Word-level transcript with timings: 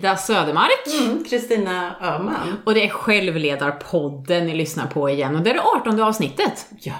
Frida 0.00 0.16
Södermark. 0.16 1.00
Mm, 1.00 1.24
Kristina 1.24 1.94
Öhman. 2.00 2.56
Och 2.64 2.74
det 2.74 2.84
är 2.84 2.88
Självledarpodden 2.88 4.46
ni 4.46 4.54
lyssnar 4.54 4.86
på 4.86 5.10
igen 5.10 5.36
och 5.36 5.42
det 5.42 5.50
är 5.50 5.54
det 5.54 5.60
18 5.60 6.00
avsnittet. 6.00 6.66
Ja, 6.80 6.94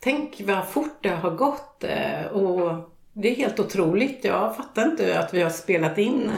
tänk 0.00 0.40
vad 0.44 0.68
fort 0.68 0.98
det 1.00 1.08
har 1.08 1.30
gått 1.30 1.84
eh, 1.84 2.32
och 2.32 2.90
det 3.12 3.30
är 3.30 3.34
helt 3.34 3.60
otroligt. 3.60 4.20
Jag 4.22 4.56
fattar 4.56 4.84
inte 4.84 5.18
att 5.18 5.34
vi 5.34 5.42
har 5.42 5.50
spelat 5.50 5.98
in 5.98 6.32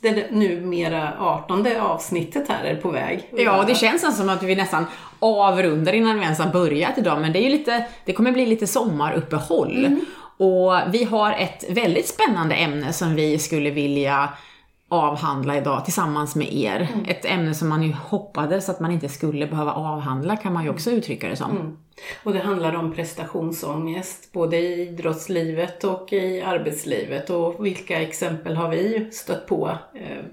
det 0.00 0.30
numera 0.30 1.12
18 1.18 1.66
avsnittet 1.80 2.48
här 2.48 2.64
är 2.64 2.76
på 2.76 2.90
väg. 2.90 3.30
Ja, 3.36 3.58
och 3.58 3.66
det 3.66 3.74
känns 3.74 4.16
som 4.16 4.28
att 4.28 4.42
vi 4.42 4.54
nästan 4.54 4.86
avrundar 5.18 5.92
innan 5.92 6.18
vi 6.18 6.24
ens 6.24 6.38
har 6.38 6.52
börjat 6.52 6.98
idag, 6.98 7.20
men 7.20 7.32
det 7.32 7.38
är 7.38 7.42
ju 7.42 7.50
lite, 7.50 7.84
det 8.04 8.12
kommer 8.12 8.32
bli 8.32 8.46
lite 8.46 8.66
sommaruppehåll. 8.66 9.84
Mm. 9.84 10.00
Och 10.36 10.94
vi 10.94 11.04
har 11.04 11.32
ett 11.32 11.64
väldigt 11.68 12.08
spännande 12.08 12.54
ämne 12.54 12.92
som 12.92 13.14
vi 13.14 13.38
skulle 13.38 13.70
vilja 13.70 14.28
avhandla 14.92 15.56
idag 15.56 15.84
tillsammans 15.84 16.34
med 16.34 16.54
er. 16.54 16.88
Mm. 16.94 17.04
Ett 17.08 17.24
ämne 17.24 17.54
som 17.54 17.68
man 17.68 17.82
ju 17.82 17.92
hoppades 17.92 18.68
att 18.68 18.80
man 18.80 18.90
inte 18.90 19.08
skulle 19.08 19.46
behöva 19.46 19.72
avhandla 19.72 20.36
kan 20.36 20.52
man 20.52 20.64
ju 20.64 20.70
också 20.70 20.90
uttrycka 20.90 21.28
det 21.28 21.36
som. 21.36 21.50
Mm. 21.50 21.76
Och 22.22 22.32
det 22.32 22.38
handlar 22.38 22.76
om 22.76 22.92
prestationsångest 22.92 24.32
både 24.32 24.58
i 24.58 24.88
idrottslivet 24.88 25.84
och 25.84 26.12
i 26.12 26.42
arbetslivet 26.42 27.30
och 27.30 27.66
vilka 27.66 28.02
exempel 28.02 28.56
har 28.56 28.68
vi 28.68 29.08
stött 29.12 29.46
på 29.46 29.70
eh, 29.94 30.24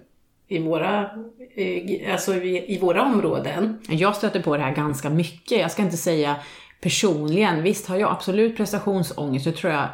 i 0.47 0.59
våra, 0.59 1.09
eh, 1.55 2.11
alltså 2.11 2.35
i, 2.35 2.75
i 2.75 2.79
våra 2.79 3.03
områden? 3.03 3.79
Jag 3.89 4.15
stöter 4.15 4.41
på 4.41 4.57
det 4.57 4.63
här 4.63 4.75
ganska 4.75 5.09
mycket. 5.09 5.59
Jag 5.59 5.71
ska 5.71 5.81
inte 5.81 5.97
säga 5.97 6.35
personligen, 6.81 7.63
visst 7.63 7.87
har 7.87 7.97
jag 7.97 8.11
absolut 8.11 8.57
prestationsångest, 8.57 9.45
det 9.45 9.51
tror 9.51 9.73
jag 9.73 9.87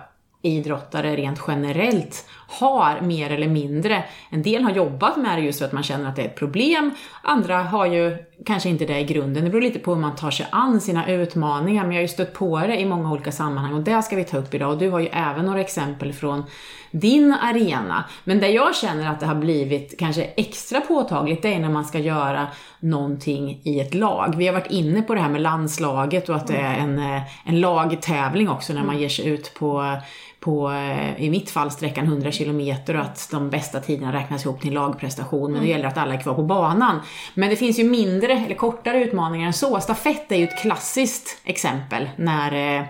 idrottare 0.45 1.15
rent 1.15 1.39
generellt 1.47 2.25
har 2.47 3.01
mer 3.01 3.29
eller 3.29 3.47
mindre. 3.47 4.03
En 4.29 4.43
del 4.43 4.63
har 4.63 4.71
jobbat 4.71 5.17
med 5.17 5.37
det 5.37 5.41
just 5.41 5.59
för 5.59 5.65
att 5.65 5.71
man 5.71 5.83
känner 5.83 6.09
att 6.09 6.15
det 6.15 6.21
är 6.21 6.25
ett 6.25 6.35
problem. 6.35 6.91
Andra 7.21 7.63
har 7.63 7.85
ju 7.85 8.17
kanske 8.45 8.69
inte 8.69 8.85
det 8.85 8.99
i 8.99 9.03
grunden. 9.03 9.43
Det 9.43 9.49
beror 9.49 9.61
lite 9.61 9.79
på 9.79 9.93
hur 9.93 10.01
man 10.01 10.15
tar 10.15 10.31
sig 10.31 10.47
an 10.51 10.81
sina 10.81 11.11
utmaningar. 11.11 11.83
Men 11.83 11.91
jag 11.91 11.97
har 11.97 12.01
ju 12.01 12.07
stött 12.07 12.33
på 12.33 12.59
det 12.59 12.79
i 12.79 12.85
många 12.85 13.11
olika 13.11 13.31
sammanhang 13.31 13.73
och 13.73 13.81
det 13.81 14.01
ska 14.01 14.15
vi 14.15 14.23
ta 14.23 14.37
upp 14.37 14.53
idag. 14.53 14.71
Och 14.71 14.77
du 14.77 14.89
har 14.89 14.99
ju 14.99 15.07
även 15.07 15.45
några 15.45 15.61
exempel 15.61 16.13
från 16.13 16.43
din 16.91 17.33
arena. 17.33 18.05
Men 18.23 18.39
där 18.39 18.47
jag 18.47 18.75
känner 18.75 19.09
att 19.09 19.19
det 19.19 19.25
har 19.25 19.35
blivit 19.35 19.99
kanske 19.99 20.23
extra 20.23 20.81
påtagligt, 20.81 21.41
det 21.41 21.53
är 21.53 21.59
när 21.59 21.69
man 21.69 21.85
ska 21.85 21.99
göra 21.99 22.47
någonting 22.79 23.61
i 23.63 23.79
ett 23.79 23.93
lag. 23.93 24.35
Vi 24.37 24.47
har 24.47 24.53
varit 24.53 24.71
inne 24.71 25.01
på 25.01 25.15
det 25.15 25.21
här 25.21 25.29
med 25.29 25.41
landslaget 25.41 26.29
och 26.29 26.35
att 26.35 26.47
det 26.47 26.57
är 26.57 26.77
en, 26.77 26.99
eh, 26.99 27.21
en 27.45 27.61
lagtävling 27.61 28.49
också 28.49 28.73
när 28.73 28.83
man 28.83 28.97
ger 28.97 29.09
sig 29.09 29.27
ut 29.27 29.53
på 29.53 29.97
på, 30.45 30.71
eh, 30.71 31.21
i 31.21 31.29
mitt 31.29 31.49
fall, 31.49 31.71
sträckan 31.71 32.05
100 32.05 32.31
kilometer 32.35 32.95
och 32.95 33.01
att 33.01 33.27
de 33.31 33.49
bästa 33.49 33.79
tiderna 33.79 34.13
räknas 34.13 34.45
ihop 34.45 34.61
till 34.61 34.69
en 34.69 34.73
lagprestation. 34.73 35.51
Men 35.51 35.61
det 35.61 35.67
gäller 35.67 35.87
att 35.87 35.97
alla 35.97 36.13
är 36.13 36.21
kvar 36.21 36.33
på 36.33 36.43
banan. 36.43 36.99
Men 37.33 37.49
det 37.49 37.55
finns 37.55 37.79
ju 37.79 37.83
mindre, 37.83 38.33
eller 38.33 38.55
kortare 38.55 39.03
utmaningar 39.03 39.47
än 39.47 39.53
så. 39.53 39.79
Stafett 39.79 40.31
är 40.31 40.35
ju 40.35 40.43
ett 40.43 40.61
klassiskt 40.61 41.37
exempel 41.43 42.09
när 42.15 42.77
eh, 42.79 42.85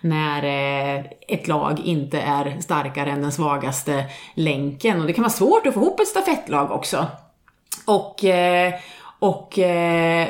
när 0.00 0.44
eh, 0.44 1.04
ett 1.28 1.48
lag 1.48 1.80
inte 1.80 2.20
är 2.20 2.60
starkare 2.60 3.10
än 3.10 3.22
den 3.22 3.32
svagaste 3.32 4.04
länken. 4.34 5.00
Och 5.00 5.06
det 5.06 5.12
kan 5.12 5.22
vara 5.22 5.32
svårt 5.32 5.66
att 5.66 5.74
få 5.74 5.80
ihop 5.80 6.00
ett 6.00 6.08
stafettlag 6.08 6.70
också. 6.70 7.06
Och, 7.86 8.24
och 9.18 9.52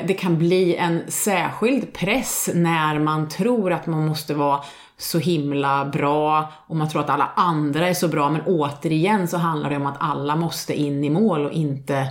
det 0.04 0.18
kan 0.18 0.38
bli 0.38 0.76
en 0.76 1.02
särskild 1.08 1.92
press 1.92 2.50
när 2.54 2.98
man 2.98 3.28
tror 3.28 3.72
att 3.72 3.86
man 3.86 4.06
måste 4.06 4.34
vara 4.34 4.60
så 4.98 5.18
himla 5.18 5.84
bra 5.84 6.52
och 6.66 6.76
man 6.76 6.88
tror 6.88 7.00
att 7.00 7.10
alla 7.10 7.30
andra 7.36 7.88
är 7.88 7.94
så 7.94 8.08
bra 8.08 8.30
men 8.30 8.42
återigen 8.46 9.28
så 9.28 9.36
handlar 9.36 9.70
det 9.70 9.76
om 9.76 9.86
att 9.86 9.96
alla 10.00 10.36
måste 10.36 10.74
in 10.74 11.04
i 11.04 11.10
mål 11.10 11.46
och 11.46 11.52
inte 11.52 12.08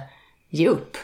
ge 0.50 0.68
upp. 0.68 0.98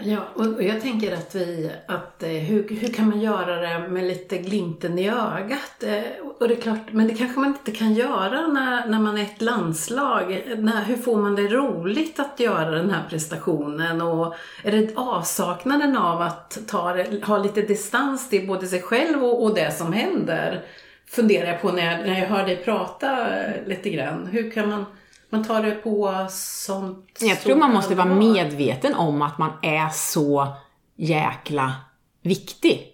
Ja, 0.00 0.18
och 0.34 0.62
jag 0.62 0.80
tänker 0.80 1.14
att 1.14 1.34
vi, 1.34 1.70
att 1.86 2.22
eh, 2.22 2.28
hur, 2.28 2.68
hur 2.68 2.88
kan 2.88 3.08
man 3.08 3.20
göra 3.20 3.56
det 3.56 3.88
med 3.88 4.04
lite 4.04 4.38
glimten 4.38 4.98
i 4.98 5.08
ögat? 5.08 5.82
Eh, 5.82 6.02
och 6.38 6.48
det 6.48 6.54
är 6.54 6.60
klart, 6.60 6.92
men 6.92 7.08
det 7.08 7.14
kanske 7.14 7.40
man 7.40 7.48
inte 7.48 7.72
kan 7.72 7.94
göra 7.94 8.46
när, 8.46 8.86
när 8.86 8.98
man 8.98 9.18
är 9.18 9.22
ett 9.22 9.42
landslag. 9.42 10.42
När, 10.58 10.84
hur 10.84 10.96
får 10.96 11.16
man 11.16 11.34
det 11.34 11.48
roligt 11.48 12.20
att 12.20 12.40
göra 12.40 12.70
den 12.70 12.90
här 12.90 13.08
prestationen? 13.08 14.02
Och 14.02 14.34
är 14.64 14.72
det 14.72 14.96
avsaknaden 14.96 15.96
av 15.96 16.20
att 16.20 16.58
ta, 16.68 17.02
ha 17.24 17.38
lite 17.38 17.62
distans 17.62 18.28
till 18.28 18.46
både 18.46 18.66
sig 18.66 18.82
själv 18.82 19.24
och, 19.24 19.42
och 19.42 19.54
det 19.54 19.70
som 19.70 19.92
händer? 19.92 20.62
Funderar 21.06 21.46
jag 21.46 21.60
på 21.62 21.72
när 21.72 21.92
jag, 21.92 22.06
när 22.06 22.20
jag 22.20 22.26
hör 22.26 22.46
dig 22.46 22.56
prata 22.56 23.36
eh, 23.36 23.66
lite 23.66 23.90
grann. 23.90 24.28
Hur 24.32 24.50
kan 24.50 24.68
man 24.68 24.84
man 25.32 25.44
tar 25.44 25.62
det 25.62 25.70
på 25.70 26.26
sånt 26.30 27.18
Jag 27.20 27.40
tror 27.40 27.56
man 27.56 27.72
måste 27.72 27.94
vara 27.94 28.14
medveten 28.14 28.94
om 28.94 29.22
att 29.22 29.38
man 29.38 29.50
är 29.62 29.88
så 29.88 30.48
jäkla 30.96 31.74
viktig. 32.22 32.88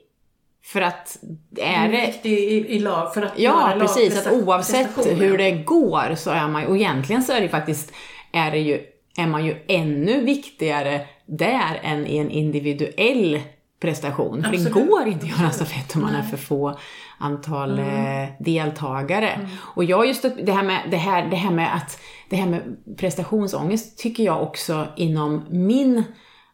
För 0.65 0.81
att 0.81 1.17
är 1.57 1.89
det... 1.89 2.07
Viktig 2.07 2.33
i, 2.33 2.69
i 2.69 2.79
lag, 2.79 3.15
för 3.15 3.23
att 3.23 3.33
Ja, 3.39 3.75
precis. 3.79 4.27
Att 4.27 4.33
oavsett 4.33 5.07
hur 5.07 5.39
det 5.39 5.51
går 5.51 6.15
så 6.15 6.31
är 6.31 6.49
man 6.49 6.63
ju, 6.63 6.69
och 6.69 6.77
egentligen 6.77 7.23
så 7.23 7.33
är 7.33 7.41
det 7.41 7.49
faktiskt, 7.49 7.93
är 8.33 8.51
det 8.51 8.59
ju, 8.59 8.81
är 9.17 9.27
man 9.27 9.47
ju 9.47 9.65
ännu 9.69 10.25
viktigare 10.25 11.07
där 11.27 11.81
än 11.83 12.07
i 12.07 12.17
en 12.19 12.31
individuell 12.31 13.41
prestation. 13.81 14.43
För 14.43 14.49
Absolut. 14.49 14.75
det 14.75 14.81
går 14.81 15.07
inte 15.07 15.27
att 15.27 15.41
göra 15.41 15.51
stafett 15.51 15.97
om 15.97 16.03
man 16.03 16.15
är 16.15 16.23
för 16.23 16.37
få 16.37 16.79
antal 17.19 17.79
mm. 17.79 18.23
Eh, 18.23 18.29
deltagare. 18.39 19.31
Mm. 19.31 19.47
Och 19.61 19.85
jag 19.85 20.07
just 20.07 20.23
det 20.43 20.53
här 20.53 20.63
med, 20.63 20.83
det 20.91 20.97
här, 20.97 21.31
det 21.31 21.37
här 21.37 21.51
med 21.51 21.77
att, 21.77 22.01
det 22.29 22.37
här 22.37 22.47
med 22.47 22.77
prestationsångest 22.97 23.99
tycker 23.99 24.23
jag 24.23 24.43
också 24.43 24.87
inom 24.97 25.45
min 25.51 26.05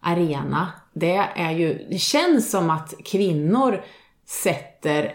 arena, 0.00 0.72
det 0.92 1.25
är 1.36 1.50
ju, 1.50 1.86
det 1.91 1.98
känns 1.98 2.50
som 2.50 2.70
att 2.70 2.94
kvinnor 3.04 3.80
sätter 4.26 5.12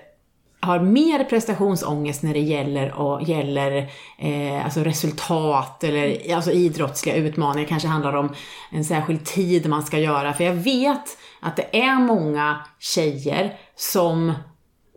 har 0.62 0.80
mer 0.80 1.24
prestationsångest 1.24 2.24
när 2.24 2.34
det 2.34 2.40
gäller, 2.40 2.94
och 2.94 3.24
gäller 3.24 3.92
eh, 4.18 4.66
alltså 4.66 4.80
resultat 4.80 5.84
eller 5.84 6.36
alltså 6.36 6.52
idrottsliga 6.52 7.16
utmaningar. 7.16 7.66
Det 7.66 7.70
kanske 7.70 7.88
handlar 7.88 8.16
om 8.16 8.36
en 8.72 8.86
särskild 8.86 9.26
tid 9.26 9.70
man 9.70 9.84
ska 9.84 10.00
göra. 10.00 10.34
För 10.34 10.44
jag 10.44 10.54
vet 10.54 11.18
att 11.42 11.56
det 11.56 11.80
är 11.81 11.96
många 11.96 12.58
tjejer 12.80 13.58
som 13.76 14.34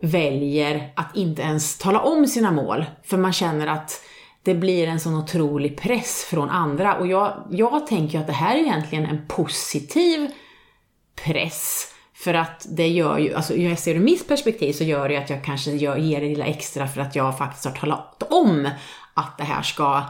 väljer 0.02 0.92
att 0.96 1.16
inte 1.16 1.42
ens 1.42 1.78
tala 1.78 2.00
om 2.00 2.26
sina 2.26 2.50
mål. 2.52 2.84
För 3.04 3.16
man 3.16 3.32
känner 3.32 3.66
att 3.66 4.04
det 4.42 4.54
blir 4.54 4.88
en 4.88 5.00
sån 5.00 5.14
otrolig 5.14 5.80
press 5.80 6.24
från 6.30 6.50
andra. 6.50 6.94
Och 6.94 7.06
jag, 7.06 7.46
jag 7.50 7.86
tänker 7.86 8.20
att 8.20 8.26
det 8.26 8.32
här 8.32 8.56
är 8.56 8.60
egentligen 8.60 9.06
en 9.06 9.26
positiv 9.28 10.30
press. 11.24 11.88
För 12.14 12.34
att 12.34 12.66
det 12.68 12.88
gör 12.88 13.18
ju, 13.18 13.34
alltså 13.34 13.56
jag 13.56 13.78
ser 13.78 13.94
ur 13.94 14.00
mitt 14.00 14.28
perspektiv 14.28 14.72
så 14.72 14.84
gör 14.84 15.08
det 15.08 15.16
att 15.16 15.30
jag 15.30 15.44
kanske 15.44 15.70
gör, 15.70 15.96
ger 15.96 16.20
det 16.20 16.28
lilla 16.28 16.44
extra 16.44 16.88
för 16.88 17.00
att 17.00 17.16
jag 17.16 17.38
faktiskt 17.38 17.64
har 17.64 17.72
talat 17.72 18.22
om 18.30 18.68
att 19.14 19.38
det 19.38 19.44
här 19.44 19.62
ska 19.62 20.02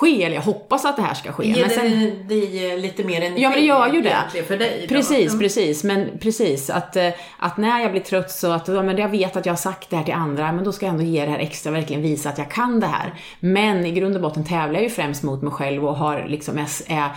ske, 0.00 0.24
eller 0.24 0.34
jag 0.34 0.42
hoppas 0.42 0.84
att 0.84 0.96
det 0.96 1.02
här 1.02 1.14
ska 1.14 1.32
ske. 1.32 1.48
Ger 1.48 1.60
men 1.60 1.70
sen, 1.70 2.24
det 2.28 2.76
lite 2.76 3.04
mer 3.04 3.20
energi? 3.20 3.42
Ja, 3.42 3.48
men 3.48 3.58
det 3.58 3.64
gör 3.64 3.92
ju 3.92 4.02
det. 4.02 4.42
För 4.48 4.56
dig 4.56 4.86
precis, 4.88 5.38
precis. 5.38 5.84
Men 5.84 6.18
precis, 6.20 6.70
att, 6.70 6.96
eh, 6.96 7.08
att 7.38 7.56
när 7.56 7.80
jag 7.80 7.90
blir 7.90 8.02
trött 8.02 8.30
så 8.30 8.52
att 8.52 8.68
ja, 8.68 8.82
men 8.82 8.96
jag 8.96 9.08
vet 9.08 9.36
att 9.36 9.46
jag 9.46 9.52
har 9.52 9.58
sagt 9.58 9.90
det 9.90 9.96
här 9.96 10.04
till 10.04 10.14
andra, 10.14 10.52
men 10.52 10.64
då 10.64 10.72
ska 10.72 10.86
jag 10.86 10.92
ändå 10.92 11.04
ge 11.04 11.24
det 11.24 11.30
här 11.30 11.38
extra, 11.38 11.72
verkligen 11.72 12.02
visa 12.02 12.28
att 12.28 12.38
jag 12.38 12.50
kan 12.50 12.80
det 12.80 12.86
här. 12.86 13.14
Men 13.40 13.86
i 13.86 13.92
grund 13.92 14.16
och 14.16 14.22
botten 14.22 14.44
tävlar 14.44 14.74
jag 14.74 14.82
ju 14.82 14.90
främst 14.90 15.22
mot 15.22 15.42
mig 15.42 15.52
själv 15.52 15.86
och 15.86 15.96
har 15.96 16.26
liksom, 16.28 16.58
är 16.88 17.10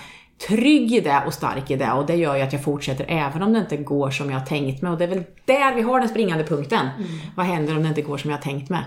trygg 0.47 0.93
i 0.93 0.99
det 0.99 1.23
och 1.25 1.33
stark 1.33 1.71
i 1.71 1.75
det 1.75 1.91
och 1.91 2.05
det 2.05 2.15
gör 2.15 2.35
ju 2.35 2.41
att 2.41 2.53
jag 2.53 2.63
fortsätter 2.63 3.05
även 3.09 3.43
om 3.43 3.53
det 3.53 3.59
inte 3.59 3.77
går 3.77 4.09
som 4.09 4.29
jag 4.29 4.39
har 4.39 4.45
tänkt 4.45 4.81
mig 4.81 4.91
och 4.91 4.97
det 4.97 5.03
är 5.03 5.09
väl 5.09 5.23
där 5.45 5.75
vi 5.75 5.81
har 5.81 5.99
den 5.99 6.09
springande 6.09 6.43
punkten. 6.43 6.87
Mm. 6.97 7.09
Vad 7.35 7.45
händer 7.45 7.75
om 7.75 7.83
det 7.83 7.89
inte 7.89 8.01
går 8.01 8.17
som 8.17 8.29
jag 8.29 8.37
har 8.37 8.43
tänkt 8.43 8.69
mig? 8.69 8.83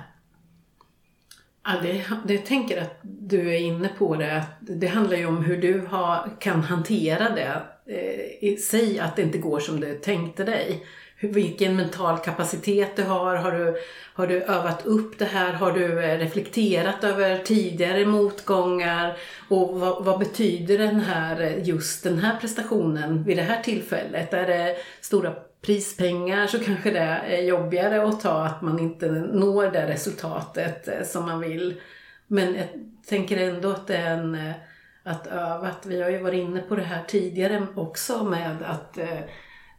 Ja, 1.68 1.72
det, 1.82 2.04
det, 2.24 2.34
jag 2.34 2.46
tänker 2.46 2.82
att 2.82 2.98
du 3.02 3.54
är 3.54 3.58
inne 3.58 3.88
på 3.98 4.16
det. 4.16 4.44
Det 4.60 4.86
handlar 4.86 5.16
ju 5.16 5.26
om 5.26 5.44
hur 5.44 5.56
du 5.56 5.80
har, 5.80 6.30
kan 6.40 6.62
hantera 6.62 7.28
det 7.28 7.62
eh, 7.86 8.50
i 8.50 8.56
sig, 8.56 9.00
att 9.00 9.16
det 9.16 9.22
inte 9.22 9.38
går 9.38 9.60
som 9.60 9.80
du 9.80 9.94
tänkte 9.94 10.44
dig. 10.44 10.86
Hur, 11.16 11.28
vilken 11.28 11.76
mental 11.76 12.18
kapacitet 12.18 12.96
du 12.96 13.02
har. 13.02 13.36
Har 13.36 13.52
du, 13.52 13.76
har 14.14 14.26
du 14.26 14.42
övat 14.42 14.86
upp 14.86 15.18
det 15.18 15.24
här? 15.24 15.52
Har 15.52 15.72
du 15.72 16.04
eh, 16.04 16.18
reflekterat 16.18 17.04
över 17.04 17.38
tidigare 17.38 18.06
motgångar? 18.06 19.16
Och 19.48 19.80
vad, 19.80 20.04
vad, 20.04 20.18
betyder 20.18 20.78
den 20.78 21.00
här, 21.00 21.40
eh, 21.40 21.68
just 21.68 22.04
den 22.04 22.18
här 22.18 22.40
prestationen 22.40 23.24
vid 23.24 23.36
det 23.36 23.42
här 23.42 23.62
tillfället? 23.62 24.34
Är 24.34 24.46
det 24.46 24.76
stora 25.00 25.34
prispengar 25.66 26.46
så 26.46 26.58
kanske 26.58 26.90
det 26.90 26.98
är 26.98 27.42
jobbigare 27.42 28.08
att 28.08 28.20
ta 28.20 28.44
att 28.44 28.62
man 28.62 28.78
inte 28.78 29.08
når 29.10 29.70
det 29.70 29.88
resultatet 29.88 30.88
eh, 30.88 31.02
som 31.04 31.24
man 31.24 31.40
vill. 31.40 31.80
Men 32.26 32.54
jag 32.54 32.66
tänker 33.08 33.48
ändå 33.48 33.70
att 33.70 33.86
det 33.86 33.96
är 33.96 34.14
en 34.18 34.34
eh, 34.34 34.54
att 35.02 35.26
öva. 35.26 35.68
Att 35.68 35.86
vi 35.86 36.02
har 36.02 36.10
ju 36.10 36.18
varit 36.18 36.48
inne 36.48 36.60
på 36.60 36.76
det 36.76 36.82
här 36.82 37.04
tidigare 37.08 37.66
också 37.74 38.24
med 38.24 38.62
att 38.62 38.98
eh, 38.98 39.18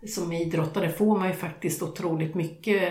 som 0.07 0.33
idrottare 0.33 0.89
får 0.89 1.17
man 1.17 1.27
ju 1.27 1.33
faktiskt 1.33 1.83
otroligt 1.83 2.35
mycket 2.35 2.81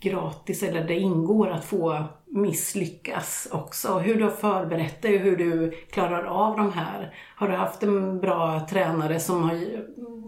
gratis, 0.00 0.62
eller 0.62 0.84
det 0.84 0.98
ingår 0.98 1.48
att 1.50 1.64
få 1.64 2.04
misslyckas 2.30 3.48
också. 3.52 3.98
Hur 3.98 4.14
du 4.14 4.24
har 4.24 4.30
förberett 4.30 5.02
dig 5.02 5.14
och 5.14 5.20
hur 5.20 5.36
du 5.36 5.70
klarar 5.90 6.24
av 6.24 6.56
de 6.56 6.72
här. 6.72 7.14
Har 7.36 7.48
du 7.48 7.54
haft 7.54 7.82
en 7.82 8.20
bra 8.20 8.66
tränare 8.70 9.20
som 9.20 9.42
har 9.42 9.54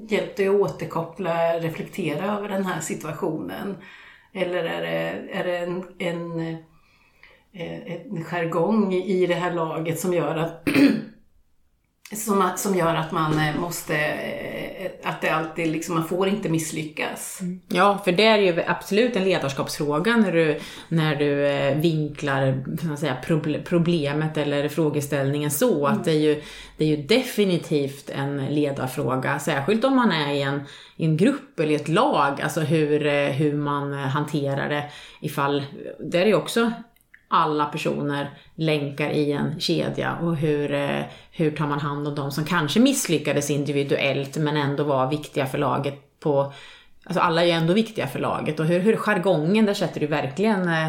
hjälpt 0.09 0.37
dig 0.37 0.49
att 0.49 0.55
återkoppla, 0.55 1.59
reflektera 1.59 2.37
över 2.37 2.49
den 2.49 2.65
här 2.65 2.81
situationen? 2.81 3.77
Eller 4.33 4.65
är 4.65 4.83
det, 4.83 5.33
är 5.33 5.45
det 5.45 5.59
en, 5.59 5.85
en, 5.99 6.41
eh, 7.53 7.93
en 8.07 8.25
jargong 8.25 8.93
i 8.93 9.27
det 9.27 9.35
här 9.35 9.53
laget 9.53 10.01
som 10.01 10.15
gör 10.15 10.37
att 10.37 10.69
som, 12.17 12.51
som 12.57 12.77
gör 12.77 12.95
att 12.95 13.13
man 13.13 13.39
eh, 13.39 13.61
måste, 13.61 13.97
eh, 13.97 14.91
att 15.05 15.21
det 15.21 15.29
alltid 15.29 15.69
liksom, 15.69 15.95
man 15.95 16.09
får 16.09 16.29
inte 16.29 16.49
misslyckas. 16.49 17.39
Mm. 17.41 17.61
Ja, 17.69 17.99
för 18.05 18.13
det 18.13 18.27
är 18.27 18.39
ju 18.39 18.63
absolut 18.67 19.17
en 19.17 19.25
ledarskapsfråga 19.25 20.17
när 20.17 20.33
du, 20.33 20.61
när 20.89 21.17
du 21.17 21.47
eh, 21.47 21.77
vinklar 21.77 22.65
säga, 22.97 23.17
problemet 23.65 24.37
eller 24.37 24.69
frågeställningen 24.69 25.51
så. 25.51 25.87
Mm. 25.87 25.99
Att 25.99 26.05
det 26.05 26.11
är, 26.11 26.19
ju, 26.19 26.43
det 26.77 26.85
är 26.85 26.89
ju 26.97 27.03
definitivt 27.03 28.11
en 28.11 28.47
ledarfråga, 28.47 29.39
särskilt 29.39 29.85
om 29.85 29.97
man 29.97 30.13
är 30.13 30.33
i 30.33 30.43
en, 30.43 30.61
i 30.97 31.05
en 31.05 31.17
grupp 31.17 31.61
eller 31.61 31.71
i 31.71 31.75
ett 31.75 31.89
lag, 31.89 32.41
alltså 32.43 32.61
hur, 32.61 33.29
hur 33.31 33.55
man 33.55 33.93
hanterar 33.93 34.69
det 34.69 34.85
ifall, 35.21 35.65
det 35.99 36.23
är 36.23 36.27
ju 36.27 36.35
också 36.35 36.73
alla 37.33 37.65
personer 37.65 38.31
länkar 38.55 39.11
i 39.11 39.33
en 39.33 39.61
kedja 39.61 40.17
och 40.23 40.37
hur, 40.37 40.73
eh, 40.73 41.03
hur 41.31 41.51
tar 41.51 41.67
man 41.67 41.81
hand 41.81 42.09
om 42.09 42.15
de 42.15 42.31
som 42.31 42.45
kanske 42.45 42.81
misslyckades 42.81 43.51
individuellt 43.51 44.37
men 44.37 44.57
ändå 44.57 44.85
var 44.85 45.11
viktiga 45.11 45.47
för 45.47 45.59
laget 45.59 46.21
på 46.21 46.53
Alltså 47.05 47.21
alla 47.21 47.43
är 47.43 47.47
ju 47.47 47.53
ändå 47.53 47.73
viktiga 47.73 48.07
för 48.07 48.19
laget 48.19 48.61
och 48.61 48.67
hur, 48.67 48.81
hur 48.81 48.97
jargongen, 48.97 49.67
där 49.67 49.75
sätter 49.75 50.01
du 50.01 50.07
verkligen 50.07 50.69
eh, 50.69 50.87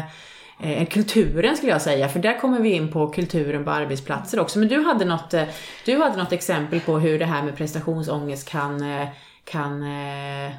eh 0.60 0.86
kulturen 0.86 1.56
skulle 1.56 1.72
jag 1.72 1.82
säga, 1.82 2.08
för 2.08 2.20
där 2.20 2.40
kommer 2.40 2.60
vi 2.60 2.72
in 2.72 2.92
på 2.92 3.08
kulturen 3.08 3.64
på 3.64 3.70
arbetsplatser 3.70 4.40
också. 4.40 4.58
Men 4.58 4.68
du 4.68 4.82
hade 4.84 5.04
något, 5.04 5.34
eh, 5.34 5.44
du 5.84 5.96
hade 5.96 6.16
något 6.16 6.32
exempel 6.32 6.80
på 6.80 6.98
hur 6.98 7.18
det 7.18 7.24
här 7.24 7.42
med 7.42 7.56
prestationsångest 7.56 8.48
kan 8.48 8.82
eh, 8.82 9.08
kan, 9.44 9.82
eh, 9.82 10.52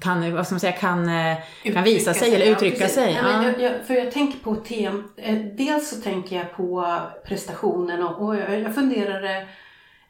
kan, 0.00 0.34
vad 0.34 0.46
ska 0.46 0.54
man 0.54 0.60
säga, 0.60 0.72
kan, 0.72 1.08
eh, 1.08 1.36
kan 1.74 1.84
visa 1.84 2.14
sig, 2.14 2.34
eller 2.34 2.46
uttrycka 2.46 2.82
ja, 2.82 2.88
sig. 2.88 3.18
Ja. 3.22 3.44
Jag, 3.44 3.60
jag, 3.60 3.86
för 3.86 3.94
jag 3.94 4.12
tänker 4.12 4.38
på 4.38 4.56
tem, 4.56 5.12
eh, 5.16 5.38
dels 5.38 5.90
så 5.90 6.00
tänker 6.00 6.36
jag 6.36 6.56
på 6.56 6.98
prestationen 7.24 8.02
och, 8.02 8.26
och 8.26 8.36
jag, 8.36 8.60
jag 8.60 8.74
funderade 8.74 9.46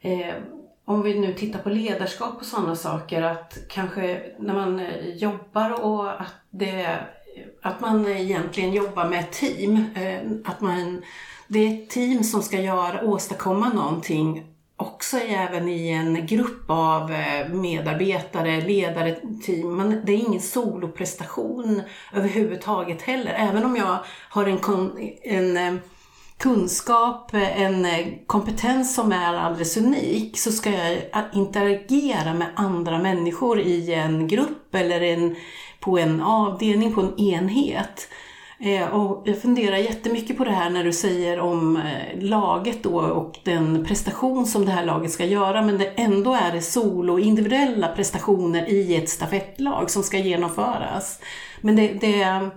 eh, 0.01 0.35
om 0.85 1.03
vi 1.03 1.21
nu 1.21 1.35
tittar 1.35 1.59
på 1.59 1.69
ledarskap 1.69 2.37
och 2.39 2.45
sådana 2.45 2.77
saker 2.77 3.23
att 3.23 3.59
kanske 3.69 4.23
när 4.39 4.55
man 4.55 4.87
jobbar 5.15 5.85
och 5.85 6.21
att, 6.21 6.35
det, 6.51 6.99
att 7.63 7.81
man 7.81 8.09
egentligen 8.09 8.73
jobbar 8.73 9.09
med 9.09 9.21
ett 9.21 9.33
team. 9.33 9.85
Att 10.45 10.61
man, 10.61 11.03
det 11.49 11.59
är 11.59 11.75
ett 11.75 11.91
team 11.91 12.25
som 12.25 12.43
ska 12.43 12.61
göra, 12.61 13.05
åstadkomma 13.05 13.69
någonting 13.69 14.50
också 14.81 15.17
även 15.19 15.69
i 15.69 15.89
en 15.89 16.27
grupp 16.27 16.65
av 16.67 17.13
eh, 17.13 17.49
medarbetare, 17.49 18.61
ledare, 18.61 19.17
team. 19.47 19.77
Men 19.77 20.03
det 20.05 20.13
är 20.13 20.17
ingen 20.17 20.41
soloprestation 20.41 21.83
överhuvudtaget 22.13 23.03
heller. 23.03 23.35
Även 23.39 23.65
om 23.65 23.77
jag 23.77 23.99
har 24.29 24.47
en, 24.47 24.59
en 25.23 25.57
eh, 25.57 25.81
kunskap, 26.39 27.35
en 27.35 27.85
eh, 27.85 28.07
kompetens 28.27 28.95
som 28.95 29.13
är 29.13 29.35
alldeles 29.35 29.77
unik 29.77 30.39
så 30.39 30.53
ska 30.53 30.71
jag 30.71 30.99
interagera 31.33 32.35
med 32.35 32.49
andra 32.57 32.99
människor 32.99 33.61
i 33.61 33.95
en 33.95 34.29
grupp 34.29 34.75
eller 34.75 35.01
en, 35.01 35.37
på 35.81 35.99
en 35.99 36.21
avdelning, 36.21 36.95
på 36.95 37.01
en 37.01 37.21
enhet. 37.21 38.09
Eh, 38.63 38.89
och 38.89 39.23
jag 39.25 39.43
funderar 39.43 39.77
jättemycket 39.77 40.37
på 40.37 40.45
det 40.45 40.51
här 40.51 40.71
när 40.71 40.85
du 40.85 40.93
säger 40.93 41.41
om 41.41 41.77
eh, 41.77 42.23
laget 42.23 42.83
då 42.83 43.01
och 43.01 43.39
den 43.45 43.85
prestation 43.85 44.47
som 44.47 44.65
det 44.65 44.71
här 44.71 44.85
laget 44.85 45.11
ska 45.11 45.25
göra 45.25 45.63
men 45.63 45.79
det 45.79 45.87
ändå 45.87 46.35
är 46.35 46.53
det 46.53 46.63
solo 46.63 47.19
individuella 47.19 47.89
prestationer 47.89 48.71
i 48.71 48.97
ett 48.97 49.09
stafettlag 49.09 49.91
som 49.91 50.03
ska 50.03 50.19
genomföras. 50.19 51.21
Men 51.61 51.77
det, 51.77 51.89
det 51.89 52.51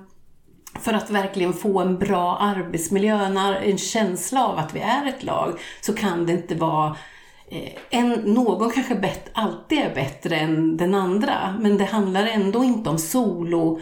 för 0.79 0.93
att 0.93 1.09
verkligen 1.09 1.53
få 1.53 1.79
en 1.79 1.97
bra 1.97 2.37
arbetsmiljö, 2.37 3.19
en 3.63 3.77
känsla 3.77 4.47
av 4.47 4.57
att 4.57 4.75
vi 4.75 4.79
är 4.79 5.07
ett 5.07 5.23
lag, 5.23 5.59
så 5.81 5.93
kan 5.93 6.25
det 6.25 6.31
inte 6.31 6.55
vara 6.55 6.97
eh, 7.49 7.73
en, 7.89 8.09
någon 8.09 8.71
kanske 8.71 8.95
bett, 8.95 9.29
alltid 9.33 9.77
är 9.77 9.95
bättre 9.95 10.35
än 10.35 10.77
den 10.77 10.95
andra, 10.95 11.55
men 11.59 11.77
det 11.77 11.85
handlar 11.85 12.25
ändå 12.25 12.63
inte 12.63 12.89
om 12.89 12.97
solo 12.97 13.79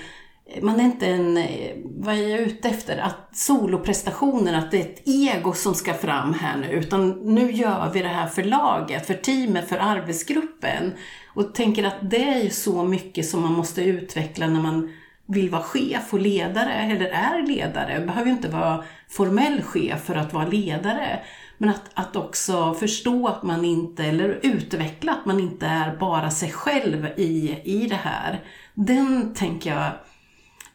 man 0.62 0.80
är 0.80 0.84
inte 0.84 1.08
en, 1.08 1.38
eh, 1.38 1.76
vad 1.84 2.16
är 2.16 2.28
jag 2.28 2.40
ute 2.40 2.70
efter? 2.70 2.98
Att 2.98 3.38
soloprestationen, 3.38 4.56
att 4.56 4.72
det 4.72 4.78
är 4.78 4.86
ett 4.86 5.02
ego 5.06 5.54
som 5.54 5.76
ska 5.76 5.94
fram 5.94 6.34
här 6.34 6.58
nu, 6.58 6.68
utan 6.68 7.10
nu 7.10 7.52
gör 7.52 7.92
vi 7.94 8.02
det 8.02 8.08
här 8.08 8.28
för 8.28 8.44
laget, 8.44 9.08
för 9.08 9.14
teamet, 9.14 9.70
för 9.70 9.78
arbetsgruppen. 9.78 10.94
Och 11.34 11.54
tänker 11.54 11.84
att 11.84 12.10
det 12.10 12.24
är 12.24 12.44
ju 12.44 12.50
så 12.50 12.84
mycket 12.84 13.26
som 13.26 13.42
man 13.42 13.54
måste 13.54 13.84
utveckla 13.84 14.48
när 14.48 14.62
man 14.62 14.92
vill 15.26 15.50
vara 15.50 15.64
chef 15.64 16.14
och 16.14 16.20
ledare, 16.20 16.74
eller 16.74 17.06
är 17.06 17.48
ledare. 17.48 17.98
Man 17.98 18.08
behöver 18.08 18.26
ju 18.26 18.32
inte 18.32 18.50
vara 18.50 18.84
formell 19.10 19.62
chef 19.62 20.04
för 20.04 20.16
att 20.16 20.34
vara 20.34 20.48
ledare. 20.48 21.20
Men 21.58 21.70
att, 21.70 21.90
att 21.94 22.16
också 22.16 22.74
förstå 22.74 23.28
att 23.28 23.44
man 23.44 23.66
inte, 23.66 24.04
eller 24.04 24.40
utveckla 24.44 25.12
att 25.12 25.26
man 25.26 25.40
inte 25.40 25.66
är 25.66 25.98
bara 25.98 26.32
sig 26.32 26.52
själv 26.52 27.08
i, 27.18 27.60
i 27.64 27.88
det 27.88 28.00
här. 28.04 28.40
Den 28.74 29.34
tänker 29.34 29.76
jag 29.76 29.92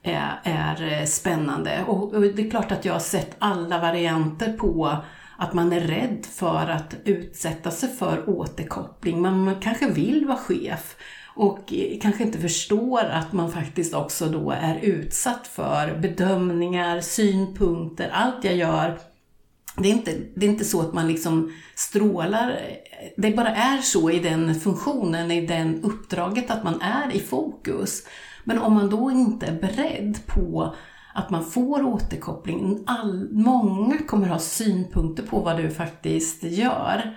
Eh, 0.07 0.33
är, 0.43 0.83
är 0.83 1.07
spännande. 1.07 1.85
Och, 1.87 2.15
och 2.15 2.23
det 2.23 2.47
är 2.47 2.51
klart 2.51 2.73
att 2.73 2.85
jag 2.85 2.93
har 2.93 3.01
sett 3.01 3.37
alla 3.39 3.81
varianter 3.81 4.53
på 4.53 4.97
att 5.39 5.53
man 5.53 5.73
är 5.73 5.81
rädd 5.81 6.27
för 6.33 6.71
att 6.71 6.95
utsätta 7.05 7.71
sig 7.71 7.89
för 7.89 8.31
återkoppling. 8.31 9.23
Man 9.23 9.57
kanske 9.61 9.91
vill 9.91 10.27
vara 10.27 10.39
chef 10.39 10.97
och 11.35 11.73
eh, 11.73 12.01
kanske 12.01 12.23
inte 12.23 12.39
förstår 12.39 13.05
att 13.05 13.33
man 13.33 13.53
faktiskt 13.53 13.95
också 13.95 14.27
då 14.27 14.51
är 14.51 14.79
utsatt 14.83 15.47
för 15.47 15.99
bedömningar, 15.99 17.01
synpunkter, 17.01 18.11
allt 18.13 18.45
jag 18.45 18.57
gör. 18.57 18.99
Det 19.77 19.89
är 19.89 19.93
inte, 19.93 20.13
det 20.35 20.47
är 20.47 20.51
inte 20.51 20.65
så 20.65 20.81
att 20.81 20.95
man 20.95 21.09
liksom 21.09 21.53
strålar, 21.75 22.61
det 23.17 23.31
bara 23.31 23.51
är 23.51 23.79
så 23.79 24.11
i 24.11 24.19
den 24.19 24.55
funktionen, 24.55 25.31
i 25.31 25.47
den 25.47 25.83
uppdraget 25.83 26.51
att 26.51 26.65
man 26.65 26.81
är 26.81 27.17
i 27.17 27.21
fokus. 27.21 28.03
Men 28.49 28.59
om 28.59 28.75
man 28.75 28.91
då 28.91 29.11
inte 29.11 29.47
är 29.47 29.61
beredd 29.61 30.27
på 30.27 30.75
att 31.15 31.31
man 31.31 31.45
får 31.45 31.87
återkoppling, 31.87 32.85
all, 32.87 33.29
många 33.33 33.99
kommer 33.99 34.29
ha 34.29 34.39
synpunkter 34.39 35.23
på 35.23 35.41
vad 35.41 35.57
du 35.57 35.71
faktiskt 35.71 36.43
gör. 36.43 37.17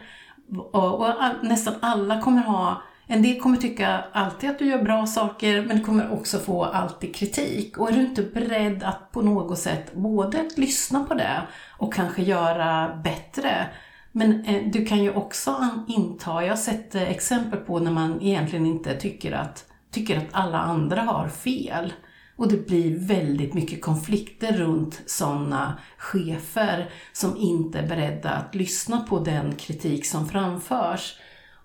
Och, 0.71 0.99
och 0.99 1.23
all, 1.23 1.35
nästan 1.41 1.73
alla 1.81 2.21
kommer 2.21 2.41
ha 2.41 2.81
en 3.11 3.21
del 3.21 3.39
kommer 3.39 3.57
tycka 3.57 4.03
alltid 4.11 4.49
att 4.49 4.59
du 4.59 4.65
gör 4.65 4.83
bra 4.83 5.07
saker, 5.07 5.61
men 5.61 5.77
du 5.77 5.83
kommer 5.83 6.13
också 6.13 6.39
få 6.39 6.63
alltid 6.63 7.15
kritik. 7.15 7.77
Och 7.77 7.89
är 7.89 7.93
du 7.93 8.01
inte 8.01 8.23
beredd 8.23 8.83
att 8.83 9.11
på 9.11 9.21
något 9.21 9.59
sätt 9.59 9.95
både 9.95 10.49
lyssna 10.55 11.03
på 11.03 11.13
det 11.13 11.41
och 11.77 11.93
kanske 11.93 12.23
göra 12.23 13.01
bättre, 13.03 13.67
men 14.11 14.45
eh, 14.45 14.71
du 14.71 14.85
kan 14.85 15.03
ju 15.03 15.13
också 15.13 15.67
inta, 15.87 16.43
jag 16.43 16.49
har 16.49 16.55
sett 16.55 16.95
eh, 16.95 17.11
exempel 17.11 17.59
på 17.59 17.79
när 17.79 17.91
man 17.91 18.21
egentligen 18.21 18.65
inte 18.65 18.95
tycker 18.95 19.31
att 19.31 19.68
tycker 19.91 20.17
att 20.17 20.27
alla 20.31 20.57
andra 20.57 21.01
har 21.01 21.27
fel. 21.27 21.93
Och 22.35 22.47
det 22.47 22.67
blir 22.67 23.07
väldigt 23.07 23.53
mycket 23.53 23.81
konflikter 23.81 24.53
runt 24.53 25.01
sådana 25.05 25.79
chefer 25.97 26.89
som 27.13 27.37
inte 27.37 27.79
är 27.79 27.87
beredda 27.87 28.29
att 28.29 28.55
lyssna 28.55 29.01
på 29.09 29.19
den 29.19 29.55
kritik 29.55 30.05
som 30.05 30.29
framförs. 30.29 31.15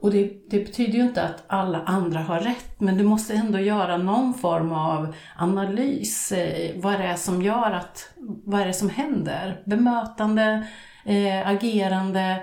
Och 0.00 0.10
det, 0.10 0.50
det, 0.50 0.58
betyder 0.58 0.92
ju 0.92 1.02
inte 1.02 1.22
att 1.22 1.44
alla 1.46 1.82
andra 1.82 2.20
har 2.20 2.40
rätt, 2.40 2.80
men 2.80 2.98
du 2.98 3.04
måste 3.04 3.34
ändå 3.34 3.58
göra 3.58 3.96
någon 3.96 4.34
form 4.34 4.72
av 4.72 5.14
analys. 5.36 6.32
Eh, 6.32 6.80
vad 6.80 6.92
det 6.92 7.04
är 7.04 7.16
som 7.16 7.42
gör 7.42 7.70
att, 7.70 8.10
vad 8.44 8.60
är 8.60 8.66
det 8.66 8.72
som 8.72 8.90
händer? 8.90 9.62
Bemötande, 9.66 10.66
eh, 11.04 11.48
agerande, 11.48 12.42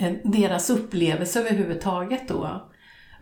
eh, 0.00 0.12
deras 0.24 0.70
upplevelse 0.70 1.40
överhuvudtaget 1.40 2.28
då. 2.28 2.70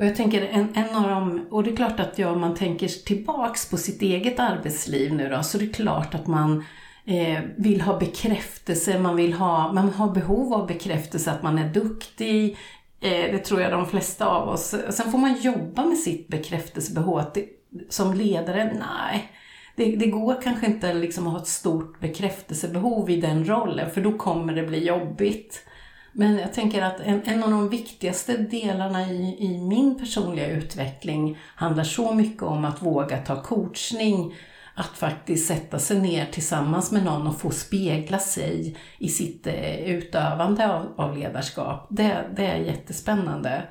Och 0.02 0.08
jag 0.08 0.16
tänker 0.16 0.42
en, 0.42 0.68
en 0.74 0.96
av 0.96 1.10
dem, 1.10 1.46
och 1.50 1.64
det 1.64 1.70
är 1.70 1.76
klart 1.76 2.00
att 2.00 2.18
ja, 2.18 2.30
om 2.30 2.40
man 2.40 2.54
tänker 2.54 2.88
tillbaks 2.88 3.70
på 3.70 3.76
sitt 3.76 4.02
eget 4.02 4.40
arbetsliv 4.40 5.14
nu 5.14 5.28
då, 5.28 5.42
så 5.42 5.58
det 5.58 5.64
är 5.64 5.72
klart 5.72 6.14
att 6.14 6.26
man 6.26 6.64
eh, 7.04 7.40
vill 7.56 7.80
ha 7.80 7.98
bekräftelse, 7.98 8.98
man 8.98 9.16
vill 9.16 9.32
ha, 9.32 9.72
man 9.72 9.88
har 9.88 10.10
behov 10.10 10.54
av 10.54 10.66
bekräftelse 10.66 11.30
att 11.30 11.42
man 11.42 11.58
är 11.58 11.68
duktig, 11.68 12.56
eh, 13.00 13.32
det 13.32 13.38
tror 13.38 13.60
jag 13.60 13.72
de 13.72 13.86
flesta 13.86 14.26
av 14.26 14.48
oss. 14.48 14.74
Sen 14.90 15.10
får 15.10 15.18
man 15.18 15.40
jobba 15.40 15.84
med 15.84 15.98
sitt 15.98 16.28
bekräftelsebehov. 16.28 17.22
Det, 17.34 17.46
som 17.88 18.14
ledare, 18.14 18.76
nej. 18.78 19.32
Det, 19.76 19.96
det, 19.96 20.06
går 20.06 20.42
kanske 20.42 20.66
inte 20.66 20.94
liksom 20.94 21.26
att 21.26 21.32
ha 21.32 21.40
ett 21.40 21.46
stort 21.46 22.00
bekräftelsebehov 22.00 23.10
i 23.10 23.20
den 23.20 23.44
rollen, 23.44 23.90
för 23.90 24.00
då 24.00 24.12
kommer 24.12 24.54
det 24.54 24.62
bli 24.62 24.86
jobbigt. 24.86 25.64
Men 26.12 26.38
jag 26.38 26.52
tänker 26.52 26.82
att 26.82 27.00
en, 27.00 27.22
en 27.24 27.42
av 27.42 27.50
de 27.50 27.68
viktigaste 27.68 28.36
delarna 28.36 29.10
i, 29.10 29.36
i 29.38 29.58
min 29.58 29.98
personliga 29.98 30.46
utveckling 30.46 31.38
handlar 31.54 31.84
så 31.84 32.14
mycket 32.14 32.42
om 32.42 32.64
att 32.64 32.82
våga 32.82 33.18
ta 33.18 33.42
coachning. 33.42 34.34
att 34.74 34.86
faktiskt 34.86 35.48
sätta 35.48 35.78
sig 35.78 36.00
ner 36.00 36.26
tillsammans 36.26 36.92
med 36.92 37.04
någon 37.04 37.26
och 37.26 37.40
få 37.40 37.50
spegla 37.50 38.18
sig 38.18 38.76
i 38.98 39.08
sitt 39.08 39.46
eh, 39.46 39.80
utövande 39.80 40.74
av, 40.74 40.94
av 40.96 41.18
ledarskap. 41.18 41.86
Det, 41.90 42.24
det 42.36 42.46
är 42.46 42.56
jättespännande. 42.56 43.62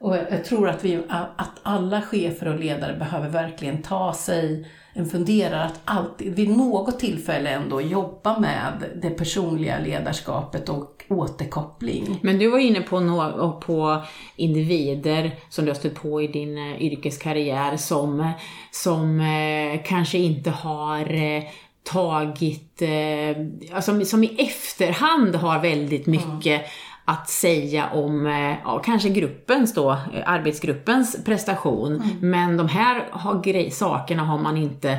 Och 0.00 0.16
jag 0.30 0.44
tror 0.44 0.68
att, 0.68 0.84
vi, 0.84 1.02
att 1.08 1.60
alla 1.62 2.02
chefer 2.02 2.48
och 2.48 2.60
ledare 2.60 2.96
behöver 2.96 3.28
verkligen 3.28 3.82
ta 3.82 4.12
sig 4.12 4.66
en 4.92 5.06
funderare 5.06 5.64
att 5.64 5.80
alltid, 5.84 6.34
vid 6.34 6.56
något 6.56 6.98
tillfälle 6.98 7.50
ändå 7.50 7.80
jobba 7.80 8.38
med 8.38 8.84
det 9.02 9.10
personliga 9.10 9.78
ledarskapet 9.78 10.68
och 10.68 11.04
återkoppling. 11.08 12.18
Men 12.22 12.38
du 12.38 12.50
var 12.50 12.58
inne 12.58 12.80
på, 12.80 13.00
no 13.00 13.60
på 13.60 14.02
individer 14.36 15.30
som 15.48 15.64
du 15.64 15.70
har 15.70 15.76
stött 15.76 15.94
på 15.94 16.22
i 16.22 16.26
din 16.26 16.58
eh, 16.58 16.82
yrkeskarriär 16.82 17.76
som, 17.76 18.30
som 18.70 19.20
eh, 19.20 19.82
kanske 19.84 20.18
inte 20.18 20.50
har 20.50 21.14
eh, 21.14 21.42
tagit, 21.82 22.82
eh, 22.82 23.76
alltså, 23.76 24.04
som 24.04 24.24
i 24.24 24.36
efterhand 24.38 25.34
har 25.34 25.60
väldigt 25.60 26.06
mycket 26.06 26.60
mm 26.60 26.68
att 27.08 27.28
säga 27.28 27.88
om 27.92 28.26
eh, 28.26 28.56
ja, 28.64 28.82
kanske 28.84 29.08
gruppens 29.08 29.74
då, 29.74 29.90
eh, 29.90 30.22
arbetsgruppens 30.26 31.24
prestation. 31.24 31.94
Mm. 31.94 32.30
Men 32.30 32.56
de 32.56 32.68
här 32.68 33.08
har 33.10 33.42
grej, 33.42 33.70
sakerna 33.70 34.24
har 34.24 34.38
man 34.38 34.56
inte 34.56 34.98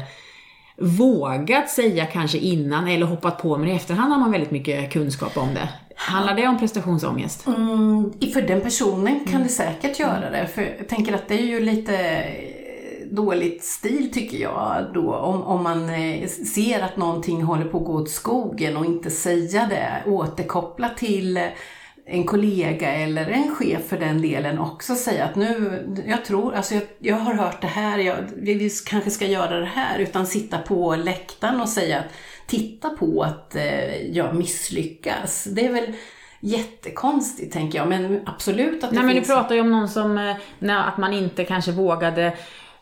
vågat 0.77 1.69
säga 1.69 2.05
kanske 2.05 2.37
innan 2.37 2.87
eller 2.87 3.05
hoppat 3.05 3.41
på, 3.41 3.57
men 3.57 3.69
i 3.69 3.75
efterhand 3.75 4.13
har 4.13 4.19
man 4.19 4.31
väldigt 4.31 4.51
mycket 4.51 4.93
kunskap 4.93 5.37
om 5.37 5.53
det. 5.53 5.69
Handlar 5.95 6.35
det 6.35 6.47
om 6.47 6.59
prestationsångest? 6.59 7.47
Mm, 7.47 8.11
för 8.33 8.41
den 8.41 8.61
personen 8.61 9.19
kan 9.19 9.35
mm. 9.35 9.43
det 9.43 9.53
säkert 9.53 9.99
göra 9.99 10.29
det. 10.29 10.47
För 10.47 10.75
jag 10.77 10.87
tänker 10.87 11.13
att 11.13 11.27
det 11.27 11.39
är 11.39 11.45
ju 11.45 11.59
lite 11.59 12.25
dåligt 13.11 13.63
stil 13.63 14.11
tycker 14.13 14.37
jag 14.37 14.85
då 14.93 15.13
om, 15.13 15.43
om 15.43 15.63
man 15.63 15.89
eh, 15.89 16.27
ser 16.27 16.81
att 16.81 16.97
någonting 16.97 17.43
håller 17.43 17.65
på 17.65 17.77
att 17.77 17.85
gå 17.85 17.93
åt 17.93 18.09
skogen 18.09 18.77
och 18.77 18.85
inte 18.85 19.09
säga 19.09 19.67
det, 19.69 20.11
återkoppla 20.11 20.89
till 20.89 21.39
en 22.09 22.23
kollega 22.25 22.91
eller 22.91 23.27
en 23.27 23.55
chef 23.55 23.87
för 23.87 23.97
den 23.97 24.21
delen 24.21 24.59
också 24.59 24.95
säga 24.95 25.25
att 25.25 25.35
nu, 25.35 25.83
jag 26.07 26.25
tror, 26.25 26.55
alltså 26.55 26.73
jag, 26.73 26.83
jag 26.99 27.15
har 27.15 27.33
hört 27.33 27.61
det 27.61 27.67
här, 27.67 27.97
jag, 27.97 28.15
vi 28.35 28.69
kanske 28.85 29.09
ska 29.09 29.25
göra 29.25 29.59
det 29.59 29.65
här, 29.65 29.99
utan 29.99 30.27
sitta 30.27 30.57
på 30.57 30.95
läktaren 30.95 31.61
och 31.61 31.69
säga 31.69 31.99
att 31.99 32.13
titta 32.47 32.89
på 32.89 33.23
att 33.23 33.55
eh, 33.55 34.07
jag 34.07 34.35
misslyckas. 34.35 35.43
Det 35.43 35.65
är 35.65 35.73
väl 35.73 35.93
jättekonstigt 36.39 37.53
tänker 37.53 37.79
jag, 37.79 37.87
men 37.87 38.21
absolut 38.25 38.83
att 38.83 38.89
det 38.89 38.95
Nej 38.95 39.13
finns... 39.13 39.27
men 39.27 39.35
du 39.35 39.41
pratar 39.41 39.55
ju 39.55 39.61
om 39.61 39.71
någon 39.71 39.89
som, 39.89 40.17
eh, 40.17 40.87
att 40.87 40.97
man 40.97 41.13
inte 41.13 41.45
kanske 41.45 41.71
vågade 41.71 42.33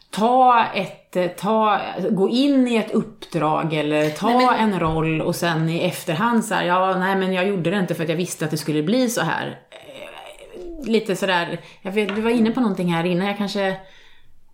ta 0.10 0.66
ett, 0.76 1.07
ta, 1.28 1.82
gå 2.12 2.30
in 2.30 2.68
i 2.68 2.76
ett 2.76 2.92
uppdrag 2.92 3.74
eller 3.74 4.10
ta 4.10 4.30
nej, 4.30 4.46
men... 4.46 4.74
en 4.74 4.80
roll 4.80 5.22
och 5.22 5.36
sen 5.36 5.70
i 5.70 5.80
efterhand 5.80 6.46
så 6.46 6.54
här, 6.54 6.64
ja 6.64 6.98
nej 7.00 7.16
men 7.16 7.34
jag 7.34 7.48
gjorde 7.48 7.70
det 7.70 7.80
inte 7.80 7.96
för 7.96 8.04
att 8.04 8.10
jag 8.10 8.16
visste 8.16 8.46
att 8.46 8.52
det 8.52 8.58
skulle 8.58 8.84
bli 8.84 9.10
så 9.10 9.22
här. 9.22 9.60
Eh, 9.70 10.90
lite 10.90 11.16
sådär, 11.16 11.60
jag 11.82 11.92
vet, 11.92 12.16
du 12.16 12.22
var 12.22 12.32
inne 12.32 12.52
på 12.52 12.60
någonting 12.60 12.94
här 12.94 13.04
innan, 13.04 13.28
jag 13.28 13.38
kanske 13.38 13.78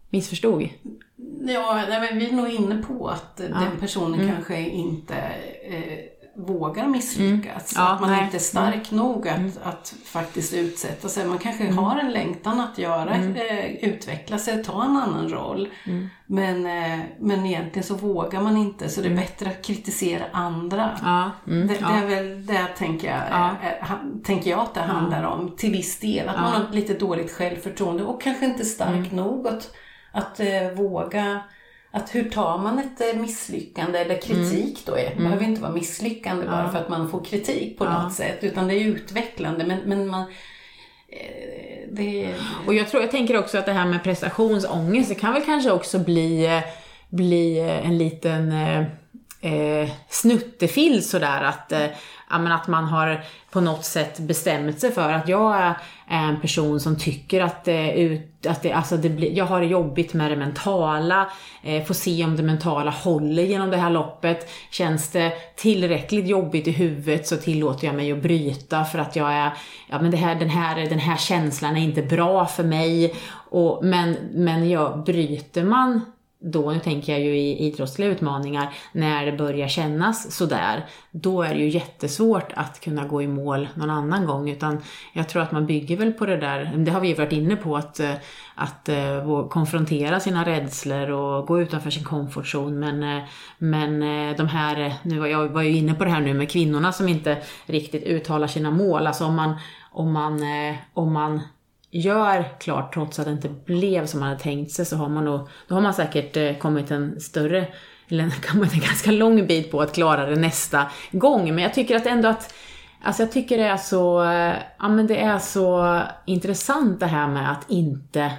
missförstod. 0.09 0.69
Ja, 1.47 1.81
nej, 1.89 1.99
men 1.99 2.19
vi 2.19 2.29
är 2.29 2.33
nog 2.33 2.49
inne 2.49 2.83
på 2.87 3.07
att 3.07 3.41
ja. 3.51 3.59
den 3.59 3.79
personen 3.79 4.19
mm. 4.19 4.35
kanske 4.35 4.59
inte 4.59 5.15
eh, 5.69 5.99
vågar 6.35 6.87
misslyckas. 6.87 7.75
Mm. 7.75 7.85
Ja, 7.85 7.93
att 7.93 8.01
man 8.01 8.11
nej. 8.11 8.23
inte 8.23 8.37
är 8.37 8.39
stark 8.39 8.91
mm. 8.91 9.05
nog 9.05 9.27
att, 9.27 9.37
mm. 9.37 9.51
att 9.63 9.95
faktiskt 10.05 10.53
utsätta 10.53 11.09
sig. 11.09 11.25
Man 11.25 11.37
kanske 11.37 11.63
mm. 11.63 11.77
har 11.77 11.97
en 11.99 12.11
längtan 12.11 12.59
att 12.59 12.77
göra, 12.77 13.15
mm. 13.15 13.35
eh, 13.35 13.89
utveckla 13.89 14.37
sig, 14.37 14.63
ta 14.63 14.83
en 14.83 14.97
annan 14.97 15.29
roll. 15.29 15.69
Men, 16.25 16.65
eh, 16.65 17.05
men 17.19 17.45
egentligen 17.45 17.83
så 17.83 17.95
vågar 17.95 18.41
man 18.41 18.57
inte 18.57 18.89
så 18.89 19.01
det 19.01 19.07
är 19.07 19.15
bättre 19.15 19.49
att 19.49 19.65
kritisera 19.65 20.23
andra. 20.31 20.99
Ja. 21.03 21.31
Det, 21.45 21.63
det, 21.63 21.79
är 21.79 22.07
väl 22.07 22.45
det 22.45 22.67
tänker 22.77 23.07
jag, 23.07 23.21
ja. 23.31 23.55
eh, 23.63 23.97
tänker 24.23 24.49
jag 24.49 24.59
att 24.59 24.73
det 24.73 24.81
handlar 24.81 25.23
om 25.23 25.55
till 25.57 25.71
viss 25.71 25.99
del. 25.99 26.29
Att 26.29 26.41
man 26.41 26.53
har 26.53 26.73
lite 26.73 26.93
dåligt 26.93 27.31
självförtroende 27.31 28.03
och 28.03 28.21
kanske 28.21 28.45
inte 28.45 28.65
stark 28.65 29.11
nog 29.11 29.47
att, 29.47 29.75
att 30.11 30.39
eh, 30.39 30.71
våga 30.75 31.41
att 31.95 32.15
hur 32.15 32.29
tar 32.29 32.57
man 32.57 32.79
ett 32.79 33.01
eh, 33.01 33.21
misslyckande 33.21 33.99
eller 33.99 34.21
kritik 34.21 34.53
mm. 34.53 34.73
då? 34.85 34.95
Det 34.95 35.15
behöver 35.17 35.45
inte 35.45 35.61
vara 35.61 35.71
misslyckande 35.71 36.45
bara 36.45 36.71
för 36.71 36.79
att 36.79 36.89
man 36.89 37.09
får 37.09 37.23
kritik 37.23 37.77
på 37.77 37.85
ja. 37.85 38.03
något 38.03 38.13
sätt 38.13 38.37
utan 38.41 38.67
det 38.67 38.73
är 38.73 38.85
utvecklande 38.85 39.65
men, 39.65 39.79
men 39.85 40.07
man 40.07 40.21
eh, 41.09 41.89
det... 41.91 42.35
Och 42.67 42.73
jag 42.73 42.87
tror, 42.87 43.03
jag 43.03 43.11
tänker 43.11 43.37
också 43.37 43.57
att 43.57 43.65
det 43.65 43.73
här 43.73 43.85
med 43.85 44.03
prestationsångest, 44.03 45.09
det 45.09 45.15
kan 45.15 45.33
väl 45.33 45.45
kanske 45.45 45.71
också 45.71 45.99
bli, 45.99 46.45
eh, 46.45 46.61
bli 47.09 47.59
en 47.59 47.97
liten 47.97 48.53
eh, 49.43 49.89
snuttefill 50.09 51.09
sådär 51.09 51.43
att, 51.43 51.71
eh, 51.71 51.85
att 52.27 52.67
man 52.67 52.83
har 52.83 53.23
på 53.51 53.61
något 53.61 53.85
sätt 53.85 54.19
bestämt 54.19 54.79
sig 54.79 54.91
för 54.91 55.13
att 55.13 55.27
jag 55.27 55.55
är 55.55 55.75
en 56.09 56.41
person 56.41 56.79
som 56.79 56.97
tycker 56.97 57.41
att, 57.41 57.67
eh, 57.67 57.89
ut, 57.89 58.45
att 58.47 58.61
det, 58.61 58.71
alltså 58.71 58.97
det 58.97 59.09
blir, 59.09 59.31
jag 59.31 59.45
har 59.45 59.61
det 59.61 59.67
jobbigt 59.67 60.13
med 60.13 60.31
det 60.31 60.35
mentala, 60.35 61.27
eh, 61.63 61.83
får 61.83 61.93
se 61.93 62.23
om 62.23 62.35
det 62.35 62.43
mentala 62.43 62.91
håller 62.91 63.43
genom 63.43 63.69
det 63.69 63.77
här 63.77 63.89
loppet. 63.89 64.49
Känns 64.71 65.09
det 65.09 65.33
tillräckligt 65.55 66.27
jobbigt 66.27 66.67
i 66.67 66.71
huvudet 66.71 67.27
så 67.27 67.37
tillåter 67.37 67.87
jag 67.87 67.95
mig 67.95 68.11
att 68.11 68.23
bryta 68.23 68.85
för 68.85 68.99
att 68.99 69.15
jag 69.15 69.33
är, 69.33 69.53
ja 69.89 70.01
men 70.01 70.11
det 70.11 70.17
här, 70.17 70.35
den, 70.35 70.49
här, 70.49 70.89
den 70.89 70.99
här 70.99 71.17
känslan 71.17 71.77
är 71.77 71.81
inte 71.81 72.01
bra 72.01 72.45
för 72.45 72.63
mig. 72.63 73.15
Och, 73.49 73.85
men, 73.85 74.17
men 74.33 74.69
ja, 74.69 75.03
bryter 75.05 75.63
man 75.63 76.01
då, 76.43 76.71
nu 76.71 76.79
tänker 76.79 77.13
jag 77.13 77.21
ju 77.21 77.37
i 77.37 77.57
idrottsliga 77.57 78.09
utmaningar, 78.09 78.73
när 78.91 79.25
det 79.25 79.31
börjar 79.31 79.67
kännas 79.67 80.31
sådär, 80.31 80.85
då 81.11 81.41
är 81.41 81.53
det 81.53 81.59
ju 81.59 81.69
jättesvårt 81.69 82.51
att 82.55 82.79
kunna 82.79 83.07
gå 83.07 83.21
i 83.21 83.27
mål 83.27 83.67
någon 83.75 83.89
annan 83.89 84.25
gång. 84.25 84.49
Utan 84.49 84.81
jag 85.13 85.29
tror 85.29 85.41
att 85.41 85.51
man 85.51 85.65
bygger 85.65 85.97
väl 85.97 86.13
på 86.13 86.25
det 86.25 86.37
där, 86.37 86.73
det 86.77 86.91
har 86.91 87.01
vi 87.01 87.07
ju 87.07 87.13
varit 87.13 87.31
inne 87.31 87.55
på, 87.55 87.77
att, 87.77 87.99
eh, 87.99 88.13
att 88.55 88.89
eh, 88.89 89.47
konfrontera 89.49 90.19
sina 90.19 90.45
rädslor 90.45 91.11
och 91.11 91.47
gå 91.47 91.61
utanför 91.61 91.89
sin 91.89 92.03
komfortzon. 92.03 92.79
Men, 92.79 93.03
eh, 93.03 93.23
men 93.57 93.99
de 94.37 94.47
här, 94.47 94.93
nu 95.03 95.19
var 95.19 95.27
jag 95.27 95.47
var 95.47 95.61
ju 95.61 95.77
inne 95.77 95.93
på 95.93 96.03
det 96.03 96.09
här 96.09 96.21
nu 96.21 96.33
med 96.33 96.51
kvinnorna 96.51 96.91
som 96.91 97.07
inte 97.07 97.37
riktigt 97.65 98.03
uttalar 98.03 98.47
sina 98.47 98.71
mål. 98.71 99.07
Alltså 99.07 99.25
om 99.25 99.35
man, 99.35 99.55
om 99.91 100.11
man, 100.11 100.41
om 100.93 101.13
man 101.13 101.41
gör 101.93 102.59
klart 102.59 102.93
trots 102.93 103.19
att 103.19 103.25
det 103.25 103.31
inte 103.31 103.49
blev 103.49 104.05
som 104.05 104.19
man 104.19 104.29
hade 104.29 104.41
tänkt 104.41 104.71
sig 104.71 104.85
så 104.85 104.95
har 104.95 105.09
man 105.09 105.25
nog, 105.25 105.47
då 105.67 105.75
har 105.75 105.81
man 105.81 105.93
säkert 105.93 106.37
eh, 106.37 106.57
kommit 106.57 106.91
en 106.91 107.19
större, 107.19 107.67
eller 108.07 108.29
kommit 108.47 108.73
en 108.73 108.79
ganska 108.79 109.11
lång 109.11 109.47
bit 109.47 109.71
på 109.71 109.81
att 109.81 109.93
klara 109.93 110.25
det 110.25 110.35
nästa 110.35 110.91
gång. 111.11 111.55
Men 111.55 111.63
jag 111.63 111.73
tycker 111.73 111.95
att 111.95 112.05
ändå 112.05 112.29
att 112.29 112.53
Alltså 113.05 113.23
jag 113.23 113.31
tycker 113.31 113.57
det 113.57 113.63
är 113.63 113.77
så, 113.77 114.23
eh, 114.23 114.55
ja 114.79 114.87
men 114.87 115.07
det 115.07 115.21
är 115.21 115.39
så 115.39 116.01
intressant 116.25 116.99
det 116.99 117.05
här 117.05 117.27
med 117.27 117.51
att 117.51 117.69
inte, 117.69 118.31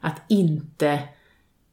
att 0.00 0.22
inte 0.28 0.98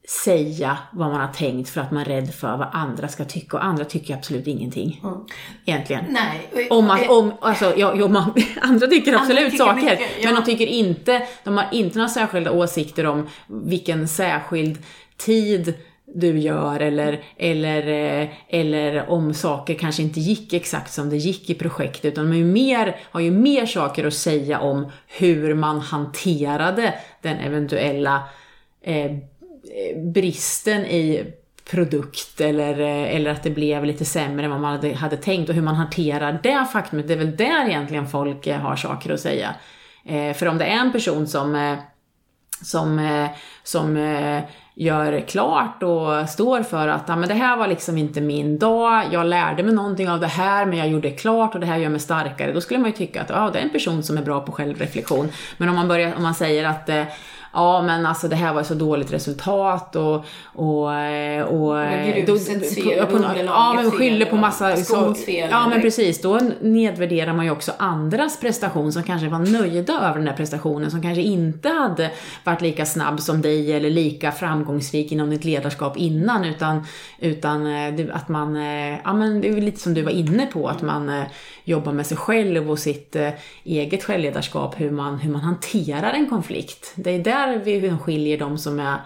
säga 0.07 0.77
vad 0.91 1.09
man 1.11 1.21
har 1.21 1.33
tänkt 1.33 1.69
för 1.69 1.81
att 1.81 1.91
man 1.91 2.01
är 2.01 2.05
rädd 2.05 2.33
för 2.33 2.57
vad 2.57 2.67
andra 2.71 3.07
ska 3.07 3.25
tycka 3.25 3.57
och 3.57 3.65
andra 3.65 3.85
tycker 3.85 4.13
absolut 4.13 4.47
ingenting. 4.47 5.01
Mm. 5.03 5.17
Egentligen. 5.65 6.05
Nej. 6.09 6.67
Om 6.69 6.87
man, 6.87 6.99
om, 7.09 7.33
alltså, 7.41 7.73
ja, 7.77 7.93
ja, 7.95 8.07
man, 8.07 8.33
andra 8.61 8.87
tycker 8.87 9.13
absolut 9.13 9.37
andra 9.37 9.49
tycker 9.49 9.57
saker, 9.57 9.81
mycket, 9.81 9.99
ja. 10.19 10.25
men 10.25 10.35
de 10.35 10.43
tycker 10.45 10.67
inte, 10.67 11.27
de 11.43 11.57
har 11.57 11.65
inte 11.71 11.97
några 11.97 12.09
särskilda 12.09 12.51
åsikter 12.51 13.05
om 13.05 13.27
vilken 13.47 14.07
särskild 14.07 14.77
tid 15.17 15.73
du 16.05 16.39
gör 16.39 16.79
eller, 16.79 17.23
eller, 17.37 17.87
eh, 17.87 18.29
eller 18.49 19.09
om 19.09 19.33
saker 19.33 19.73
kanske 19.73 20.01
inte 20.03 20.19
gick 20.19 20.53
exakt 20.53 20.93
som 20.93 21.09
det 21.09 21.17
gick 21.17 21.49
i 21.49 21.53
projektet 21.53 22.05
utan 22.05 22.33
ju 22.37 22.45
mer, 22.45 22.99
har 23.11 23.19
ju 23.19 23.31
mer 23.31 23.65
saker 23.65 24.07
att 24.07 24.13
säga 24.13 24.59
om 24.59 24.91
hur 25.07 25.53
man 25.53 25.79
hanterade 25.79 26.93
den 27.21 27.37
eventuella 27.37 28.23
eh, 28.81 29.11
Eh, 29.75 30.01
bristen 30.01 30.85
i 30.85 31.33
produkt 31.69 32.41
eller, 32.41 32.79
eh, 32.79 33.15
eller 33.15 33.31
att 33.31 33.43
det 33.43 33.49
blev 33.49 33.85
lite 33.85 34.05
sämre 34.05 34.45
än 34.45 34.51
vad 34.51 34.59
man 34.59 34.71
hade, 34.71 34.93
hade 34.93 35.17
tänkt 35.17 35.49
och 35.49 35.55
hur 35.55 35.61
man 35.61 35.75
hanterar 35.75 36.39
det 36.43 36.65
faktumet. 36.73 37.07
Det 37.07 37.13
är 37.13 37.17
väl 37.17 37.35
där 37.35 37.67
egentligen 37.67 38.07
folk 38.07 38.47
eh, 38.47 38.59
har 38.59 38.75
saker 38.75 39.13
att 39.13 39.19
säga. 39.19 39.55
Eh, 40.05 40.33
för 40.33 40.47
om 40.47 40.57
det 40.57 40.65
är 40.65 40.79
en 40.79 40.91
person 40.91 41.27
som, 41.27 41.77
som, 42.61 43.19
som 43.63 43.97
gör 44.75 45.19
klart 45.19 45.83
och 45.83 46.29
står 46.29 46.63
för 46.63 46.87
att 46.87 47.09
ah, 47.09 47.15
men 47.15 47.29
det 47.29 47.35
här 47.35 47.57
var 47.57 47.67
liksom 47.67 47.97
inte 47.97 48.21
min 48.21 48.59
dag, 48.59 49.03
jag 49.11 49.25
lärde 49.25 49.63
mig 49.63 49.73
någonting 49.73 50.09
av 50.09 50.19
det 50.19 50.27
här 50.27 50.65
men 50.65 50.77
jag 50.77 50.87
gjorde 50.87 51.11
klart 51.11 51.53
och 51.53 51.59
det 51.59 51.65
här 51.65 51.77
gör 51.77 51.89
mig 51.89 51.99
starkare. 51.99 52.53
Då 52.53 52.61
skulle 52.61 52.79
man 52.79 52.89
ju 52.89 52.97
tycka 52.97 53.21
att 53.21 53.31
ah, 53.31 53.49
det 53.49 53.59
är 53.59 53.63
en 53.63 53.69
person 53.69 54.03
som 54.03 54.17
är 54.17 54.21
bra 54.21 54.41
på 54.41 54.51
självreflektion. 54.51 55.31
Men 55.57 55.69
om 55.69 55.75
man, 55.75 55.87
börjar, 55.87 56.15
om 56.15 56.23
man 56.23 56.35
säger 56.35 56.65
att 56.65 56.89
eh, 56.89 57.03
ja 57.53 57.81
men 57.81 58.05
alltså 58.05 58.27
det 58.27 58.35
här 58.35 58.53
var 58.53 58.63
så 58.63 58.73
dåligt 58.73 59.13
resultat 59.13 59.95
och... 59.95 60.25
och, 60.53 60.93
eh, 60.93 61.43
och 61.43 61.73
Men 61.75 62.25
grusets 62.25 62.75
fel, 62.75 62.99
på, 62.99 63.05
på, 63.05 63.15
underlaget 63.15 63.45
ja 63.45 63.73
men 63.73 63.91
skyller 63.91 64.25
på 64.25 64.35
massa... 64.35 64.75
fel, 65.25 65.49
ja 65.51 65.67
men 65.69 65.81
precis, 65.81 66.21
då 66.21 66.39
nedvärderar 66.61 67.33
man 67.33 67.45
ju 67.45 67.51
också 67.51 67.71
andras 67.77 68.39
prestation 68.39 68.91
som 68.91 69.03
kanske 69.03 69.27
var 69.29 69.39
nöjda 69.39 69.93
över 69.93 70.15
den 70.15 70.25
där 70.25 70.33
prestationen, 70.33 70.91
som 70.91 71.01
kanske 71.01 71.21
inte 71.21 71.69
hade 71.69 72.11
varit 72.43 72.61
lika 72.61 72.85
snabb 72.85 73.19
som 73.19 73.41
dig 73.41 73.73
eller 73.73 73.89
lika 73.89 74.31
framgångsrik 74.31 75.11
inom 75.11 75.29
ditt 75.29 75.45
ledarskap 75.45 75.97
innan, 75.97 76.45
utan, 76.45 76.85
utan 77.19 77.65
eh, 77.67 77.93
det- 77.93 78.11
att 78.13 78.29
man, 78.29 78.55
eh, 78.55 78.97
ja 79.03 79.13
men 79.13 79.41
det 79.41 79.47
är 79.49 79.61
lite 79.61 79.79
som 79.79 79.93
du 79.93 80.01
var 80.01 80.11
inne 80.11 80.45
på, 80.45 80.67
att 80.67 80.81
man 80.81 81.23
jobbar 81.63 81.91
med 81.91 82.05
sig 82.07 82.17
själv 82.17 82.71
och 82.71 82.79
sitt 82.79 83.15
eget 83.63 84.03
självledarskap, 84.03 84.79
hur 84.79 84.91
man, 84.91 85.19
hur 85.19 85.31
man 85.31 85.41
hanterar 85.41 86.13
en 86.13 86.29
konflikt. 86.29 86.93
Det 86.95 87.11
är 87.15 87.19
där 87.19 87.36
vi 87.45 87.95
skiljer 88.03 88.37
de 88.37 88.57
som 88.57 88.79
är 88.79 88.97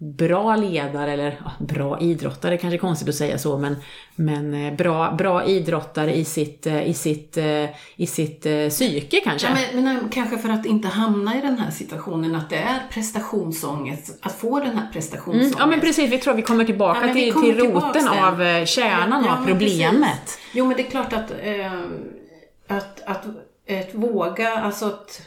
bra 0.00 0.56
ledare, 0.56 1.12
eller 1.12 1.40
ja, 1.44 1.52
bra 1.58 2.00
idrottare 2.00 2.56
kanske 2.58 2.76
är 2.76 2.78
konstigt 2.78 3.08
att 3.08 3.14
säga 3.14 3.38
så, 3.38 3.58
men, 3.58 3.76
men 4.14 4.54
eh, 4.54 4.74
bra, 4.74 5.12
bra 5.18 5.44
idrottare 5.44 6.14
i 6.16 6.24
sitt, 6.24 6.66
eh, 6.66 6.88
i 6.88 6.94
sitt, 6.94 7.36
eh, 7.36 7.64
i 7.96 8.06
sitt 8.06 8.46
psyke 8.70 9.20
kanske. 9.24 9.48
Ja, 9.48 9.56
men, 9.74 9.84
men 9.84 10.08
kanske 10.08 10.38
för 10.38 10.48
att 10.48 10.66
inte 10.66 10.88
hamna 10.88 11.38
i 11.38 11.40
den 11.40 11.58
här 11.58 11.70
situationen 11.70 12.34
att 12.34 12.50
det 12.50 12.56
är 12.56 12.78
prestationsångest, 12.90 14.18
att 14.22 14.32
få 14.32 14.58
den 14.60 14.68
här 14.68 14.78
Mm, 14.80 14.92
prestationsångest. 14.92 15.56
ja 15.58 15.66
men 15.66 15.80
precis, 15.80 16.12
vi 16.12 16.18
tror 16.18 16.34
vi 16.34 16.42
kommer 16.42 16.64
tillbaka 16.64 17.06
Ja, 17.06 17.14
till, 17.14 17.32
kommer 17.32 17.46
till 17.52 17.58
roten 17.58 18.04
där. 18.04 18.60
av 18.60 18.64
kärnan 18.66 19.24
Ja, 19.24 19.32
av 19.38 19.46
problemet. 19.46 20.38
Jo, 20.52 20.66
men 20.66 20.76
det 20.76 20.82
är 20.86 20.90
klart 20.90 21.12
att, 21.12 21.30
eh, 21.42 21.72
att, 22.68 23.02
att, 23.06 23.24
att 23.70 23.94
våga, 23.94 24.50
alltså 24.58 24.86
att, 24.86 25.22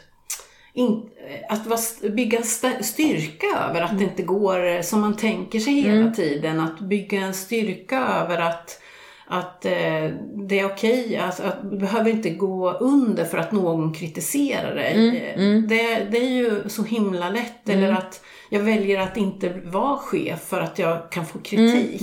in, 0.74 1.02
att 1.48 1.66
vara- 1.66 2.10
bygga 2.14 2.42
styrka 2.80 3.46
över 3.68 3.80
att 3.80 3.98
det 3.98 4.04
inte 4.04 4.22
går 4.22 4.82
som 4.82 5.00
man 5.00 5.16
tänker 5.16 5.58
sig 5.60 5.72
hela 5.80 6.10
tiden. 6.10 6.60
Att 6.60 6.80
bygga 6.80 7.20
en 7.20 7.34
styrka 7.34 7.98
över 7.98 8.38
att 8.38 8.78
att 9.26 9.64
eh, 9.64 10.10
det 10.48 10.58
är 10.58 10.66
okej, 10.66 11.16
alltså, 11.16 11.42
att 11.42 11.70
du 11.70 11.76
behöver 11.78 12.10
inte 12.10 12.30
gå 12.30 12.70
under 12.72 13.24
för 13.24 13.38
att 13.38 13.52
någon 13.52 13.94
kritiserar 13.94 14.74
dig. 14.74 14.92
Eh, 15.36 15.40
Det, 15.68 16.04
det 16.10 16.18
är 16.18 16.30
ju 16.30 16.62
så 16.68 16.82
himla 16.84 17.30
lätt. 17.30 17.68
Eller 17.68 17.92
att 17.92 18.24
jag 18.50 18.60
väljer 18.60 19.00
att 19.00 19.16
inte 19.16 19.48
vara 19.64 19.96
chef 19.96 20.40
för 20.40 20.60
att 20.60 20.78
jag 20.78 21.10
kan 21.10 21.26
få 21.26 21.38
kritik. 21.38 22.02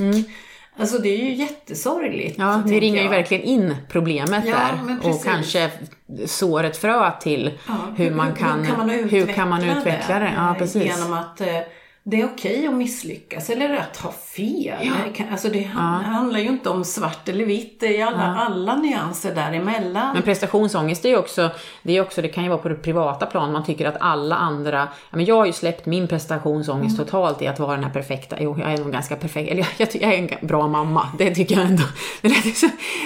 Alltså 0.79 0.97
det 0.97 1.09
är 1.09 1.17
ju 1.25 1.33
jättesorgligt. 1.33 2.35
Ja, 2.39 2.53
tänker 2.53 2.79
ringer 2.79 2.97
ju 2.97 3.03
jag. 3.03 3.09
verkligen 3.09 3.43
in 3.43 3.75
problemet 3.89 4.43
Ja, 4.47 4.55
där 4.55 5.09
och 5.09 5.23
kanske 5.23 5.69
sår 6.25 6.63
ett 6.63 6.77
frö 6.77 7.11
till 7.21 7.51
Ja, 7.67 7.73
hur, 7.95 8.11
man 8.11 8.33
kan, 8.35 8.59
hur 8.65 8.67
kan 8.67 8.77
man 8.87 8.89
hur 8.89 9.25
kan 9.25 9.49
man 9.49 9.63
utveckla 9.63 10.19
det. 10.19 10.33
Ja, 10.37 10.51
eh, 10.51 10.57
precis. 10.57 10.83
Genom 10.83 11.13
att 11.13 11.41
eh, 11.41 11.47
det 12.09 12.21
är 12.21 12.25
okej 12.25 12.67
att 12.67 12.73
misslyckas 12.73 13.49
eller 13.49 13.77
att 13.77 13.97
ha 13.97 14.11
fel. 14.11 14.89
Kan- 15.15 15.29
Alltså 15.31 15.49
det 15.49 15.63
han- 15.63 16.03
handlar 16.05 16.39
ju 16.39 16.47
inte 16.47 16.69
om 16.69 16.85
svart 16.85 17.29
eller 17.29 17.45
vitt, 17.45 17.79
det 17.79 18.01
är 18.01 18.05
alla, 18.07 18.35
alla 18.35 18.75
nyanser 18.75 19.35
däremellan. 19.35 20.13
Men 20.13 20.21
prestationsångest 20.23 21.05
är 21.05 21.09
ju 21.09 21.17
också, 21.17 21.49
det 21.83 21.97
är 21.97 22.01
också, 22.01 22.21
det 22.21 22.27
kan 22.27 22.43
ju 22.43 22.49
vara 22.49 22.59
på 22.59 22.69
det 22.69 22.75
privata 22.75 23.25
plan, 23.25 23.51
man 23.51 23.63
tycker 23.65 23.85
att 23.87 23.97
alla 23.99 24.35
andra, 24.35 24.77
ja, 25.11 25.17
men 25.17 25.25
jag 25.25 25.35
har 25.35 25.45
ju 25.45 25.53
släppt 25.53 25.85
min 25.85 26.07
prestationsångest 26.07 26.95
Mm. 26.95 27.05
totalt 27.05 27.41
i 27.41 27.47
att 27.47 27.59
vara 27.59 27.71
den 27.75 27.83
här 27.83 27.91
perfekta, 27.91 28.35
jo 28.39 28.55
jag 28.59 28.73
är 28.73 28.77
nog 28.77 28.91
ganska 28.91 29.15
perfekt, 29.15 29.51
eller 29.51 29.61
jag, 29.77 29.87
jag, 29.93 30.01
jag 30.01 30.13
är 30.13 30.17
en 30.39 30.47
bra 30.47 30.67
mamma, 30.67 31.07
det 31.17 31.35
tycker 31.35 31.55
jag 31.55 31.65
ändå. 31.65 31.83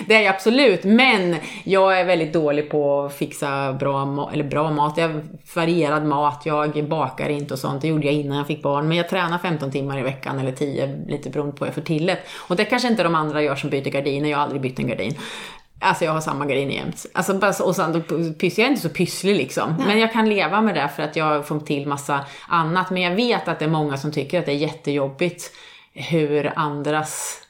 Det 0.07 0.15
är, 0.15 0.21
jag 0.21 0.35
absolut, 0.35 0.83
men 0.83 1.35
jag 1.63 1.99
är 1.99 2.05
väldigt 2.05 2.33
dålig 2.33 2.69
på 2.71 3.05
att 3.05 3.13
fixa 3.17 3.73
bra, 3.73 4.29
eller 4.33 4.43
bra 4.43 4.71
mat, 4.71 4.97
jag 4.97 5.21
varierad 5.55 6.05
mat, 6.05 6.41
jag 6.45 6.87
bakar 6.89 7.29
inte 7.29 7.53
och 7.53 7.59
sånt, 7.59 7.81
det 7.81 7.87
gjorde 7.87 8.05
jag 8.05 8.13
innan 8.15 8.37
jag 8.37 8.47
fick 8.47 8.61
barn, 8.63 8.87
men 8.93 8.97
jag 8.97 9.09
tränar 9.09 9.37
15 9.37 9.71
timmar 9.71 9.99
i 9.99 10.01
veckan 10.01 10.39
eller 10.39 10.51
10, 10.51 11.05
lite 11.07 11.29
beroende 11.29 11.51
på 11.51 11.59
vad 11.59 11.67
jag 11.67 11.75
får 11.75 11.81
till 11.81 12.05
det. 12.05 12.17
Och 12.47 12.55
det 12.55 12.65
kanske 12.65 12.87
inte 12.87 13.03
de 13.03 13.15
andra 13.15 13.41
gör 13.41 13.55
som 13.55 13.69
byter 13.69 13.89
gardiner, 13.89 14.29
jag 14.29 14.37
har 14.37 14.43
aldrig 14.43 14.61
bytt 14.61 14.79
en 14.79 14.87
gardin. 14.87 15.17
Alltså 15.79 16.05
jag 16.05 16.11
har 16.11 16.21
samma 16.21 16.45
gardiner 16.45 16.73
jämt. 16.73 17.05
Alltså 17.13 17.33
bara 17.33 17.53
och 17.63 17.75
sen 17.75 18.03
pysslar 18.39 18.63
jag 18.63 18.67
är 18.67 18.69
inte 18.69 18.81
så 18.81 18.89
pysslig 18.89 19.35
liksom. 19.35 19.75
Men 19.87 19.99
jag 19.99 20.13
kan 20.13 20.29
leva 20.29 20.61
med 20.61 20.75
det 20.75 20.89
för 20.95 21.03
att 21.03 21.15
jag 21.15 21.47
får 21.47 21.59
till 21.59 21.87
massa 21.87 22.25
annat. 22.47 22.89
Men 22.89 23.01
jag 23.01 23.15
vet 23.15 23.47
att 23.47 23.59
det 23.59 23.65
är 23.65 23.69
många 23.69 23.97
som 23.97 24.11
tycker 24.11 24.39
att 24.39 24.45
det 24.45 24.51
är 24.51 24.55
jättejobbigt 24.55 25.51
hur 25.93 26.53
andras 26.55 27.42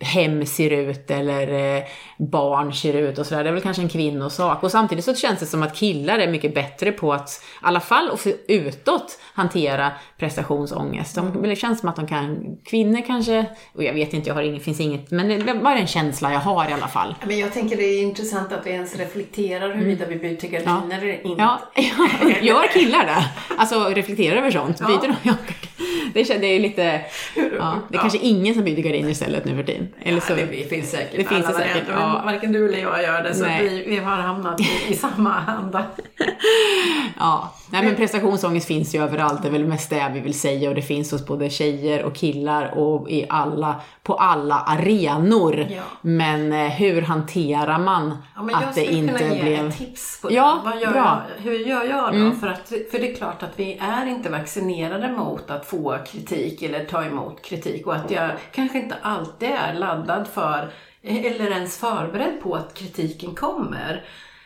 hem 0.00 0.46
ser 0.46 0.70
ut 0.70 1.10
eller 1.10 1.76
eh, 1.76 1.82
barn 2.18 2.72
ser 2.72 2.94
ut 2.94 3.18
och 3.18 3.26
sådär. 3.26 3.44
Det 3.44 3.50
är 3.50 3.54
väl 3.54 3.62
kanske 3.62 3.82
en 3.82 3.88
kvinnosak. 3.88 4.62
Och 4.62 4.70
samtidigt 4.70 5.04
så 5.04 5.14
känns 5.14 5.40
det 5.40 5.46
som 5.46 5.62
att 5.62 5.76
killar 5.76 6.18
är 6.18 6.28
mycket 6.28 6.54
bättre 6.54 6.92
på 6.92 7.12
att, 7.12 7.30
i 7.30 7.56
alla 7.60 7.80
fall 7.80 8.10
och 8.10 8.20
för 8.20 8.32
utåt, 8.48 9.18
hantera 9.34 9.90
prestationsångest. 10.18 11.14
De, 11.14 11.42
Det 11.42 11.56
känns 11.56 11.80
som 11.80 11.88
att 11.88 11.96
de 11.96 12.06
kan, 12.06 12.56
kvinnor 12.64 13.02
kanske, 13.06 13.46
och 13.74 13.84
jag 13.84 13.94
vet 13.94 14.14
inte, 14.14 14.28
jag 14.28 14.34
har 14.34 14.42
inget, 14.42 14.64
finns 14.64 14.80
inget, 14.80 15.10
men 15.10 15.28
det 15.28 15.34
är 15.34 15.54
bara 15.54 15.78
en 15.78 15.86
känsla 15.86 16.32
jag 16.32 16.40
har 16.40 16.70
i 16.70 16.72
alla 16.72 16.88
fall. 16.88 17.14
Men 17.26 17.38
jag 17.38 17.52
tänker 17.52 17.76
det 17.76 17.84
är 17.84 18.02
intressant 18.02 18.52
att 18.52 18.66
vi 18.66 18.70
ens 18.70 18.96
reflekterar 18.96 19.74
huruvida 19.74 20.06
vi 20.06 20.16
byter 20.16 20.48
gardiner 20.48 20.98
eller 20.98 21.26
inte. 21.26 21.42
Ja, 21.42 21.60
ja, 21.74 22.30
gör 22.40 22.72
killar 22.72 23.06
det? 23.06 23.24
Alltså 23.58 23.84
reflekterar 23.84 24.36
över 24.36 24.50
sånt? 24.50 24.76
Ja. 24.80 24.86
Byter 24.86 25.08
de? 25.08 25.14
Ja, 25.22 25.34
det, 26.14 26.24
känns- 26.24 26.40
det 26.40 26.46
är 26.46 26.54
ju 26.54 26.58
lite, 26.60 27.00
ja, 27.58 27.74
det 27.88 27.96
är 27.96 28.00
kanske 28.00 28.18
ingen 28.18 28.54
som 28.54 28.64
byter 28.64 28.82
gardiner 28.82 29.10
istället 29.10 29.44
nu 29.44 29.56
för 29.56 29.62
tiden. 29.62 29.88
Eller 30.02 30.20
så, 30.20 30.32
Ja, 30.32 30.36
det 30.50 30.68
finns 30.68 30.90
säkert 30.90 31.16
Det 31.16 31.24
finns 31.24 31.46
det 31.46 31.52
säkert, 31.52 31.84
ja. 31.90 32.22
varken 32.24 32.52
du 32.52 32.68
eller 32.68 32.78
jag 32.78 33.02
gör 33.02 33.22
det 33.22 33.34
så 33.34 33.44
vi, 33.60 33.84
vi 33.86 33.96
har 33.96 34.16
hamnat 34.16 34.60
i, 34.60 34.68
i 34.88 34.94
samma 34.96 35.34
anda. 35.34 35.84
Ja, 37.18 37.54
nej 37.72 37.84
men 37.84 37.96
prestationsångest 37.96 38.66
finns 38.66 38.94
ju 38.94 39.02
överallt, 39.02 39.42
det 39.42 39.48
är 39.48 39.52
väl 39.52 39.66
mest 39.66 39.90
det 39.90 40.10
vi 40.14 40.20
vill 40.20 40.40
säga 40.40 40.68
och 40.68 40.74
det 40.74 40.82
finns 40.82 41.12
hos 41.12 41.26
både 41.26 41.50
tjejer 41.50 42.02
och 42.04 42.14
killar 42.14 42.78
och 42.78 43.10
i 43.10 43.26
alla, 43.28 43.80
på 44.02 44.14
alla 44.14 44.54
arenor. 44.54 45.66
Ja. 45.70 45.82
Men 46.02 46.52
eh, 46.52 46.58
hur 46.68 47.02
hanterar 47.02 47.78
man 47.78 48.16
Ja, 48.36 48.42
men 48.42 48.50
jag 48.54 48.64
att 48.64 48.74
det 48.74 48.80
skulle 48.84 48.98
inte 48.98 49.18
kunna 49.18 49.34
ge 49.34 49.54
ett 49.54 49.78
tips 49.78 50.20
på 50.22 50.28
det. 50.28 50.34
Ja, 50.34 50.60
Vad 50.64 50.80
gör 50.80 50.92
bra. 50.92 51.22
Jag, 51.36 51.42
hur 51.50 51.58
gör 51.58 51.84
jag 51.84 52.12
då? 52.20 52.30
För, 52.40 52.46
att, 52.46 52.68
för 52.90 52.98
det 52.98 53.10
är 53.12 53.14
klart 53.14 53.42
att 53.42 53.52
vi 53.56 53.78
är 53.80 54.06
inte 54.06 54.28
vaccinerade 54.30 55.12
mot 55.12 55.50
att 55.50 55.66
få 55.70 55.98
kritik 56.06 56.62
eller 56.62 56.84
ta 56.84 57.04
emot 57.04 57.42
kritik 57.42 57.86
och 57.86 57.94
att 57.94 58.10
jag 58.10 58.30
kanske 58.52 58.78
inte 58.78 58.96
alltid 59.02 59.48
är 59.48 59.74
laddad 59.74 60.28
för 60.28 60.72
eller 61.02 61.50
ens 61.50 61.78
förberedd 61.78 62.40
på 62.42 62.54
att 62.54 62.74
kritiken 62.74 63.34
kommer. 63.34 64.04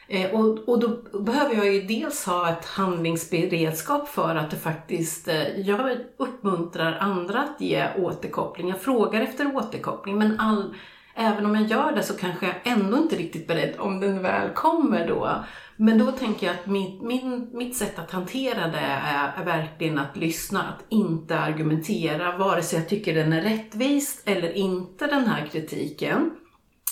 Eh, 0.09 0.31
och, 0.31 0.69
och 0.69 0.81
då 0.81 1.19
behöver 1.21 1.55
jag 1.55 1.75
ju 1.75 1.83
dels 1.83 2.27
ha 2.27 2.51
ett 2.51 2.65
handlingsberedskap 2.65 4.09
för 4.09 4.35
att 4.35 4.51
det 4.51 4.57
faktiskt, 4.57 5.29
eh, 5.29 5.61
jag 5.61 5.99
uppmuntrar 6.17 6.99
andra 7.01 7.41
att 7.43 7.61
ge 7.61 7.87
återkoppling. 7.97 8.69
Jag 8.69 8.81
frågar 8.81 9.21
efter 9.21 9.57
återkoppling 9.57 10.19
men 10.19 10.41
all, 10.41 10.75
även 11.15 11.47
om 11.47 11.55
jag 11.55 11.67
gör 11.67 11.93
det 11.93 12.03
så 12.03 12.15
kanske 12.15 12.47
jag 12.47 12.55
ändå 12.65 12.97
inte 12.97 13.17
riktigt 13.17 13.47
beredd 13.47 13.75
om 13.79 14.01
den 14.01 14.23
väl 14.23 14.51
kommer 14.51 15.09
då. 15.09 15.45
Men 15.77 15.99
då 15.99 16.13
tänker 16.13 16.47
jag 16.47 16.55
att 16.55 16.67
min, 16.67 17.07
min, 17.07 17.51
mitt 17.53 17.77
sätt 17.77 17.99
att 17.99 18.11
hantera 18.11 18.69
det 18.69 18.79
är, 18.79 19.33
är 19.37 19.45
verkligen 19.45 19.99
att 19.99 20.17
lyssna, 20.17 20.63
att 20.63 20.85
inte 20.89 21.39
argumentera, 21.39 22.37
vare 22.37 22.63
sig 22.63 22.79
jag 22.79 22.89
tycker 22.89 23.15
den 23.15 23.33
är 23.33 23.43
rättvis 23.43 24.23
eller 24.25 24.53
inte 24.53 25.07
den 25.07 25.27
här 25.27 25.47
kritiken 25.47 26.31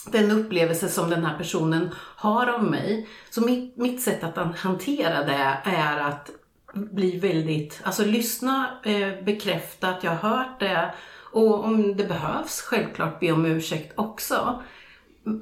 den 0.06 0.30
upplevelse 0.30 0.88
som 0.88 1.10
den 1.10 1.24
här 1.24 1.38
personen 1.38 1.90
har 2.16 2.46
av 2.46 2.64
mig. 2.64 3.08
Så 3.30 3.40
mitt, 3.40 3.76
mitt 3.76 4.02
sätt 4.02 4.24
att 4.24 4.58
hantera 4.58 5.24
det 5.24 5.56
är 5.64 6.00
att 6.00 6.30
bli 6.74 7.18
väldigt, 7.18 7.80
alltså 7.84 8.04
lyssna, 8.04 8.80
eh, 8.84 9.24
bekräfta 9.24 9.88
att 9.88 10.04
jag 10.04 10.10
har 10.10 10.30
hört 10.30 10.60
det 10.60 10.94
och 11.32 11.64
om 11.64 11.96
det 11.96 12.04
behövs 12.04 12.60
självklart 12.60 13.20
be 13.20 13.32
om 13.32 13.46
ursäkt 13.46 13.92
också. 13.96 14.62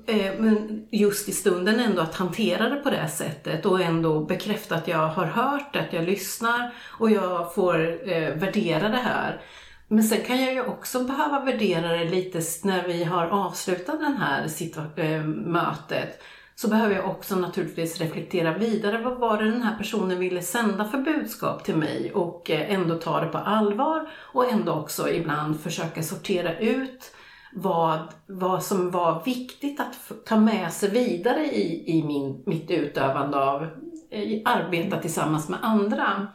Eh, 0.07 0.33
men 0.38 0.87
just 0.90 1.29
i 1.29 1.33
stunden 1.33 1.81
ändå 1.81 2.03
att 2.03 2.14
hantera 2.14 2.68
det 2.68 2.76
på 2.76 2.90
det 2.90 3.09
sättet 3.09 3.66
och 3.66 3.81
ändå 3.81 4.24
bekräfta 4.24 4.74
att 4.74 4.88
jag 4.88 5.09
har 5.09 5.26
hört 5.26 5.76
att 5.76 5.92
jag 5.92 6.05
lyssnar 6.05 6.74
och 6.98 7.11
jag 7.11 7.55
får 7.55 8.09
eh, 8.12 8.35
värdera 8.35 8.88
det 8.88 8.96
här. 8.96 9.40
Men 9.88 10.05
sen 10.05 10.24
kan 10.24 10.40
jag 10.40 10.55
ju 10.55 10.62
också 10.62 11.05
behöva 11.05 11.40
värdera 11.44 11.88
det 11.88 12.05
lite 12.05 12.40
när 12.64 12.88
vi 12.88 13.05
har 13.05 13.26
avslutat 13.26 14.00
det 14.00 14.16
här 14.18 14.48
eh, 14.96 15.24
mötet. 15.24 16.22
Så 16.60 16.68
behöver 16.68 16.94
jag 16.94 17.10
också 17.10 17.36
naturligtvis 17.36 18.00
reflektera 18.00 18.58
vidare. 18.58 19.02
Vad 19.02 19.18
var 19.18 19.38
det 19.38 19.50
den 19.50 19.62
här 19.62 19.78
personen 19.78 20.18
ville 20.18 20.42
sända 20.42 20.84
för 20.84 20.98
budskap 20.98 21.64
till 21.64 21.76
mig? 21.76 22.12
Och 22.14 22.50
eh, 22.50 22.74
ändå 22.74 22.94
ta 22.94 23.20
det 23.20 23.26
på 23.26 23.38
allvar 23.38 24.10
och 24.16 24.50
ändå 24.50 24.72
också 24.72 25.10
ibland 25.10 25.60
försöka 25.60 26.02
sortera 26.02 26.58
ut 26.58 27.14
vad, 27.52 27.98
vad 28.26 28.62
som 28.62 28.90
var 28.90 29.22
viktigt 29.24 29.80
att 29.80 30.24
ta 30.26 30.36
med 30.36 30.72
sig 30.72 30.90
vidare 30.90 31.46
i, 31.46 31.98
i 31.98 32.02
min, 32.02 32.42
mitt 32.46 32.70
utövande 32.70 33.38
av 33.38 33.62
eh, 34.10 34.40
arbeta 34.44 34.96
tillsammans 34.96 35.48
med 35.48 35.58
andra. 35.62 36.26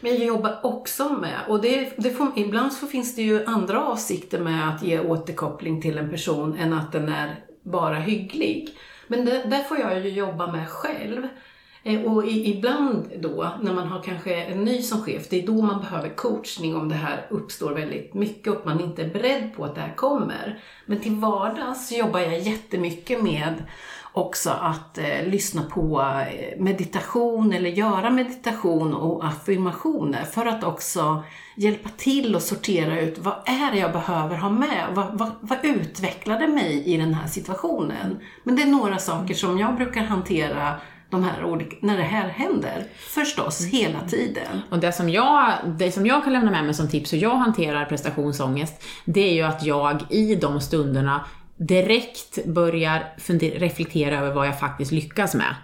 Men 0.00 0.14
jag 0.14 0.24
jobbar 0.24 0.60
också 0.62 1.08
med, 1.08 1.40
och 1.48 1.62
det, 1.62 1.92
det 1.96 2.10
får, 2.10 2.28
ibland 2.36 2.72
så 2.72 2.86
finns 2.86 3.16
det 3.16 3.22
ju 3.22 3.44
andra 3.44 3.84
avsikter 3.84 4.40
med 4.40 4.68
att 4.68 4.82
ge 4.82 5.00
återkoppling 5.00 5.82
till 5.82 5.98
en 5.98 6.10
person 6.10 6.56
än 6.58 6.72
att 6.72 6.92
den 6.92 7.08
är 7.08 7.44
bara 7.62 7.96
hygglig. 7.98 8.76
Men 9.06 9.24
det, 9.24 9.42
där 9.46 9.62
får 9.62 9.78
jag 9.78 10.00
ju 10.00 10.10
jobba 10.10 10.52
med 10.52 10.68
själv. 10.68 11.28
Eh, 11.82 12.02
och 12.02 12.26
ibland 12.26 13.10
då, 13.18 13.50
när 13.62 13.72
man 13.72 13.86
har 13.88 14.02
kanske 14.02 14.34
en 14.34 14.64
ny 14.64 14.82
som 14.82 15.02
chef, 15.02 15.28
det 15.28 15.42
är 15.42 15.46
då 15.46 15.62
man 15.62 15.80
behöver 15.80 16.08
coachning 16.08 16.76
om 16.76 16.88
det 16.88 16.94
här 16.94 17.26
uppstår 17.30 17.72
väldigt 17.72 18.14
mycket 18.14 18.52
och 18.52 18.66
man 18.66 18.80
inte 18.80 19.02
är 19.02 19.10
beredd 19.10 19.54
på 19.56 19.64
att 19.64 19.74
det 19.74 19.80
här 19.80 19.94
kommer. 19.94 20.60
Men 20.86 21.00
till 21.00 21.14
vardags 21.14 21.92
jobbar 21.92 22.20
jag 22.20 22.38
jättemycket 22.38 23.22
med 23.22 23.54
också 24.14 24.50
att 24.50 24.98
eh, 24.98 25.26
lyssna 25.26 25.62
på 25.62 26.00
eh, 26.00 26.60
meditation 26.60 27.52
eller 27.52 27.70
göra 27.70 28.10
meditation 28.10 28.94
och 28.94 29.26
affirmationer 29.26 30.24
för 30.24 30.46
att 30.46 30.64
också 30.64 31.22
hjälpa 31.56 31.88
till 31.96 32.34
och 32.34 32.42
sortera 32.42 33.00
ut 33.00 33.18
vad 33.18 33.34
är 33.46 33.72
det 33.72 33.78
jag 33.78 33.92
behöver 33.92 34.36
ha 34.36 34.50
med? 34.50 34.86
Vad, 34.94 35.18
vad, 35.18 35.30
vad 35.40 35.58
utvecklade 35.62 36.48
mig 36.48 36.84
i 36.84 36.96
den 36.96 37.14
här 37.14 37.28
situationen? 37.28 38.18
Men 38.42 38.56
det 38.56 38.62
är 38.62 38.66
några 38.66 38.98
saker 38.98 39.34
som 39.34 39.58
jag 39.58 39.76
brukar 39.76 40.02
hantera 40.02 40.74
de 41.10 41.24
här 41.24 41.44
olika, 41.44 41.76
när 41.80 41.96
det 41.96 42.02
här 42.02 42.28
händer. 42.28 42.84
Förstås, 42.96 43.64
hela 43.64 44.00
tiden. 44.00 44.60
Och 44.70 44.78
det 44.78 44.92
som, 44.92 45.08
jag, 45.08 45.52
det 45.66 45.92
som 45.92 46.06
jag 46.06 46.24
kan 46.24 46.32
lämna 46.32 46.50
med 46.50 46.64
mig 46.64 46.74
som 46.74 46.88
tips 46.88 47.12
hur 47.12 47.18
jag 47.18 47.36
hanterar 47.36 47.84
prestationsångest, 47.84 48.84
det 49.04 49.20
är 49.20 49.32
ju 49.32 49.42
att 49.42 49.64
jag 49.64 50.04
i 50.10 50.34
de 50.34 50.60
stunderna 50.60 51.24
direkt 51.56 52.46
börjar 52.46 53.02
reflektera 53.58 54.18
över 54.18 54.34
vad 54.34 54.46
jag 54.46 54.60
faktiskt 54.60 54.92
lyckas 54.92 55.34
med. 55.34 55.54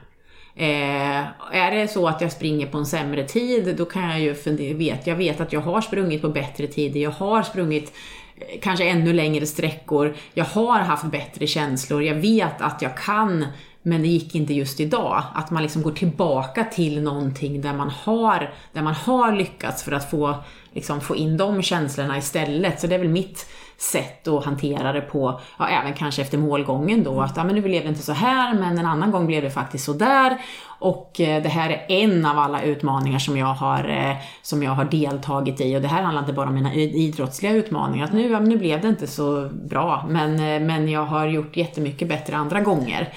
Eh, 0.56 1.26
är 1.52 1.70
det 1.70 1.88
så 1.88 2.08
att 2.08 2.20
jag 2.20 2.32
springer 2.32 2.66
på 2.66 2.78
en 2.78 2.86
sämre 2.86 3.24
tid, 3.24 3.76
då 3.76 3.84
kan 3.84 4.02
jag 4.02 4.20
ju 4.20 4.34
fundera, 4.34 4.76
vet, 4.76 5.06
jag 5.06 5.16
vet 5.16 5.40
att 5.40 5.52
jag 5.52 5.60
har 5.60 5.80
sprungit 5.80 6.22
på 6.22 6.28
bättre 6.28 6.66
tider, 6.66 7.00
jag 7.00 7.10
har 7.10 7.42
sprungit 7.42 7.92
eh, 8.36 8.60
kanske 8.62 8.88
ännu 8.88 9.12
längre 9.12 9.46
sträckor, 9.46 10.16
jag 10.34 10.44
har 10.44 10.78
haft 10.78 11.04
bättre 11.04 11.46
känslor, 11.46 12.02
jag 12.02 12.14
vet 12.14 12.60
att 12.60 12.82
jag 12.82 12.96
kan 12.96 13.46
men 13.82 14.02
det 14.02 14.08
gick 14.08 14.34
inte 14.34 14.54
just 14.54 14.80
idag. 14.80 15.22
Att 15.34 15.50
man 15.50 15.62
liksom 15.62 15.82
går 15.82 15.92
tillbaka 15.92 16.64
till 16.64 17.02
någonting 17.02 17.60
där 17.60 17.72
man 17.74 17.90
har, 17.90 18.54
där 18.72 18.82
man 18.82 18.94
har 18.94 19.32
lyckats 19.32 19.82
för 19.82 19.92
att 19.92 20.10
få, 20.10 20.34
liksom, 20.72 21.00
få 21.00 21.16
in 21.16 21.36
de 21.36 21.62
känslorna 21.62 22.18
istället. 22.18 22.80
Så 22.80 22.86
det 22.86 22.94
är 22.94 22.98
väl 22.98 23.08
mitt 23.08 23.46
sätt 23.80 24.28
att 24.28 24.44
hantera 24.44 24.92
det 24.92 25.00
på, 25.00 25.40
ja, 25.58 25.68
även 25.68 25.94
kanske 25.94 26.22
efter 26.22 26.38
målgången 26.38 27.04
då, 27.04 27.20
att 27.20 27.36
ja, 27.36 27.44
men 27.44 27.54
nu 27.54 27.60
blev 27.60 27.82
det 27.82 27.88
inte 27.88 28.02
så 28.02 28.12
här, 28.12 28.54
men 28.54 28.78
en 28.78 28.86
annan 28.86 29.10
gång 29.10 29.26
blev 29.26 29.42
det 29.42 29.50
faktiskt 29.50 29.84
så 29.84 29.92
där. 29.92 30.38
Och 30.78 31.20
eh, 31.20 31.42
det 31.42 31.48
här 31.48 31.70
är 31.70 31.84
en 31.88 32.26
av 32.26 32.38
alla 32.38 32.62
utmaningar 32.62 33.18
som 33.18 33.36
jag 33.36 33.54
har, 33.54 33.88
eh, 33.88 34.16
som 34.42 34.62
jag 34.62 34.70
har 34.70 34.84
deltagit 34.84 35.60
i 35.60 35.76
och 35.76 35.80
det 35.80 35.88
här 35.88 36.02
handlar 36.02 36.22
inte 36.22 36.32
bara 36.32 36.48
om 36.48 36.54
mina 36.54 36.74
idrottsliga 36.74 37.52
utmaningar, 37.52 38.04
att 38.04 38.12
nu, 38.12 38.40
nu 38.40 38.56
blev 38.56 38.80
det 38.80 38.88
inte 38.88 39.06
så 39.06 39.48
bra, 39.52 40.06
men, 40.08 40.34
eh, 40.34 40.66
men 40.66 40.88
jag 40.88 41.04
har 41.04 41.26
gjort 41.26 41.56
jättemycket 41.56 42.08
bättre 42.08 42.36
andra 42.36 42.60
gånger. 42.60 43.12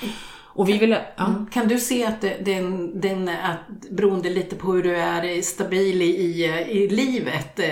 Och 0.55 0.69
vi 0.69 0.77
vill, 0.77 0.95
ja. 1.15 1.25
Mm. 1.25 1.45
Kan 1.45 1.67
du 1.67 1.79
se 1.79 2.05
att 2.05 2.21
den, 2.21 3.01
den 3.01 3.29
att, 3.29 3.89
beroende 3.89 4.29
lite 4.29 4.55
på 4.55 4.71
hur 4.71 4.83
du 4.83 4.95
är 4.95 5.41
stabil 5.41 6.01
i, 6.01 6.45
i 6.69 6.87
livet, 6.87 7.59
eh, 7.59 7.65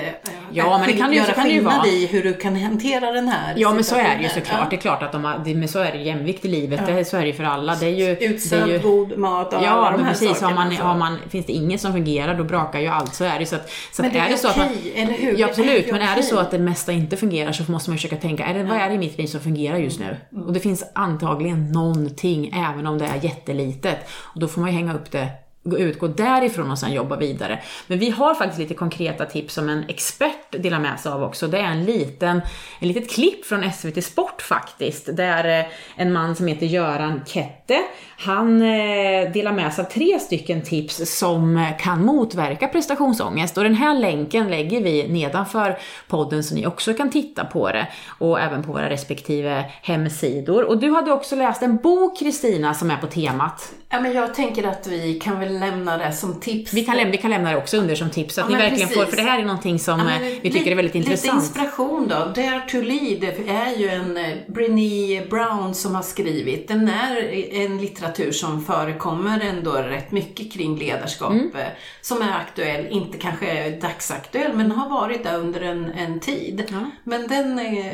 ja, 0.52 0.78
men 0.78 0.88
det 0.88 0.94
kan 0.94 1.14
ju, 1.14 1.24
så 1.24 1.32
kan 1.32 1.50
ju 1.50 1.62
vara. 1.62 1.88
i 1.88 2.06
hur 2.06 2.24
du 2.24 2.34
kan 2.34 2.56
hantera 2.56 3.12
den 3.12 3.28
här 3.28 3.54
Ja, 3.58 3.74
men 3.74 3.84
så 3.84 3.96
är 3.96 4.18
det 4.18 4.24
ju 4.24 4.30
såklart. 4.30 4.60
Ja. 4.60 4.68
Det 4.70 4.76
är 4.76 4.82
klart 4.82 5.04
att 5.04 5.12
de 5.12 5.24
har, 5.24 5.56
men 5.56 5.68
så 5.68 5.80
är 5.80 5.92
det 5.92 5.98
jämvikt 5.98 6.46
i 6.46 6.48
livet. 6.48 6.82
Ja. 6.88 6.94
Det, 6.94 7.06
så 7.06 7.18
är 7.18 7.22
det 7.22 7.28
ju 7.28 7.34
för 7.34 7.44
alla. 7.44 7.76
Det 7.76 7.86
är 7.86 7.90
ju, 7.90 8.18
Utsedd, 8.18 8.60
det 8.60 8.74
är 8.74 8.78
ju, 8.78 8.80
god 8.80 9.18
mat 9.18 9.54
och 9.54 9.64
ja, 9.64 9.70
alla 9.70 9.98
de 9.98 10.04
här 10.04 10.12
precis, 10.12 10.30
sakerna. 10.30 10.62
Har 10.62 10.66
man, 10.66 10.76
har 10.76 10.98
man, 10.98 11.18
finns 11.30 11.46
det 11.46 11.54
inget 11.54 11.82
som 11.82 11.94
fungerar, 11.94 12.38
då 12.38 12.44
brakar 12.44 12.80
ju 12.80 12.88
allt. 12.88 13.16
Så 13.16 13.24
är 13.24 13.40
det 13.40 13.46
så 13.46 13.56
att, 13.56 13.70
så 13.92 14.02
Men 14.02 14.14
det 14.14 14.20
är, 14.20 14.26
är 14.26 14.30
det 14.30 14.38
så 14.38 14.50
okej, 14.50 14.64
man, 14.96 15.04
eller 15.04 15.14
hur? 15.14 15.40
Ja, 15.40 15.48
absolut. 15.48 15.86
Det 15.86 15.92
men 15.92 16.02
är 16.02 16.16
det 16.16 16.24
så 16.24 16.40
att 16.40 16.52
det 16.52 16.60
mesta 16.60 16.92
inte 16.92 17.18
fungerar 17.18 17.52
så 17.52 17.72
måste 17.72 17.90
man 17.90 17.98
försöka 17.98 18.16
tänka, 18.16 18.46
är 18.46 18.54
det, 18.54 18.64
vad 18.64 18.78
är 18.78 18.90
det 18.90 18.96
i 18.96 18.98
mitt 18.98 19.18
liv 19.18 19.28
som 19.28 19.40
fungerar 19.40 19.78
just 19.78 20.00
nu? 20.00 20.18
Mm. 20.32 20.46
Och 20.46 20.54
det 20.54 20.60
finns 20.60 20.84
antagligen 20.96 21.72
någonting, 21.72 22.54
även 22.54 22.71
även 22.74 22.88
om 22.88 22.98
det 22.98 23.06
är 23.06 23.24
jättelitet. 23.24 24.00
Och 24.12 24.40
då 24.40 24.48
får 24.48 24.62
man 24.62 24.70
ju 24.70 24.76
hänga 24.76 24.94
upp 24.94 25.12
det 25.12 25.32
utgå 25.64 26.08
därifrån 26.08 26.72
och 26.72 26.80
sen 26.80 26.94
jobba 26.94 27.18
vidare. 27.18 27.60
Men 27.88 28.00
vi 28.00 28.10
har 28.10 28.36
faktiskt 28.36 28.60
lite 28.60 28.74
konkreta 28.74 29.26
tips 29.26 29.54
som 29.54 29.70
en 29.70 29.90
expert 29.90 30.52
delar 30.52 30.80
med 30.80 31.00
sig 31.00 31.12
av 31.12 31.24
också. 31.24 31.48
Det 31.48 31.58
är 31.58 31.64
en 31.64 31.86
liten, 31.86 32.42
en 32.80 32.88
litet 32.88 33.10
klipp 33.10 33.46
från 33.46 33.72
SVT 33.72 34.04
Sport 34.04 34.42
faktiskt, 34.42 35.16
där 35.16 35.60
eh, 35.60 35.66
en 35.96 36.14
man 36.14 36.36
som 36.36 36.48
heter 36.48 36.66
Göran 36.66 37.22
Kette, 37.26 37.80
han 38.18 38.62
eh, 38.62 39.32
delar 39.32 39.52
med 39.52 39.74
sig 39.74 39.86
av 39.86 39.90
tre 39.90 40.20
stycken 40.20 40.62
tips 40.62 41.18
som 41.18 41.58
eh, 41.58 41.78
kan 41.78 42.06
motverka 42.06 42.68
prestationsångest. 42.68 43.58
Och 43.58 43.64
den 43.64 43.76
här 43.76 44.00
länken 44.00 44.50
lägger 44.50 44.82
vi 44.82 45.08
nedanför 45.08 45.78
podden 46.08 46.44
så 46.44 46.56
ni 46.56 46.68
också 46.68 46.94
kan 46.94 47.10
titta 47.10 47.46
på 47.46 47.72
det. 47.72 47.88
Och 48.08 48.40
även 48.40 48.64
på 48.64 48.72
våra 48.72 48.90
respektive 48.90 49.66
hemsidor. 49.82 50.64
Och 50.64 50.78
du 50.78 50.92
hade 50.92 51.12
också 51.12 51.36
läst 51.36 51.64
en 51.64 51.78
bok 51.78 52.20
Kristina 52.20 52.74
som 52.74 52.92
är 52.92 52.98
på 52.98 53.08
temat. 53.08 53.74
Ja, 53.94 54.00
men 54.02 54.14
jag 54.14 54.34
tänker 54.34 54.64
att 54.64 54.88
vi 54.88 55.20
kan 55.20 55.40
väl 55.40 55.60
lämna 55.60 55.98
det 55.98 56.14
som 56.14 56.40
tips. 56.40 56.74
Vi 56.74 56.86
kan, 56.86 56.98
lämna, 56.98 57.12
vi 57.12 57.18
kan 57.18 57.32
lämna 57.32 57.52
det 57.52 57.58
också 57.58 57.78
under 57.78 57.96
som 57.96 58.10
tips, 58.10 58.36
så 58.36 58.42
att 58.42 58.52
ja, 58.52 58.58
ni 58.58 58.64
verkligen 58.64 58.90
får, 58.90 59.06
för 59.06 59.16
det 59.16 59.22
här 59.22 59.40
är 59.40 59.46
någonting 59.46 59.80
som 59.80 60.00
ja, 60.00 60.28
vi 60.42 60.52
tycker 60.52 60.72
är 60.72 60.76
väldigt 60.76 60.96
intressant. 60.96 61.44
Lite 61.44 61.46
inspiration 61.46 62.08
då. 62.08 62.16
Dare 62.16 62.62
to 62.70 62.82
lead 62.82 63.24
är 63.48 63.78
ju 63.78 63.90
en 63.90 64.18
eh, 64.18 64.38
Brené 64.48 65.26
Brown 65.30 65.76
som 65.76 65.96
har 65.96 66.02
skrivit. 66.02 66.68
Den 66.68 66.88
är 66.88 67.18
en 67.66 67.78
litteratur 67.78 68.32
som 68.32 68.66
förekommer 68.66 69.40
ändå 69.40 69.72
rätt 69.72 70.12
mycket 70.12 70.54
kring 70.54 70.78
ledarskap. 70.78 71.32
Mm. 71.32 71.52
Eh, 71.56 71.68
som 72.02 72.22
är 72.22 72.32
aktuell, 72.32 72.88
inte 72.88 73.18
kanske 73.18 73.70
dagsaktuell, 73.70 74.54
men 74.54 74.72
har 74.72 74.90
varit 74.90 75.24
där 75.24 75.38
under 75.38 75.62
en, 75.62 75.92
en 75.92 76.20
tid. 76.20 76.64
Ja. 76.72 76.92
Men 77.04 77.28
den 77.28 77.60
eh, 77.60 77.94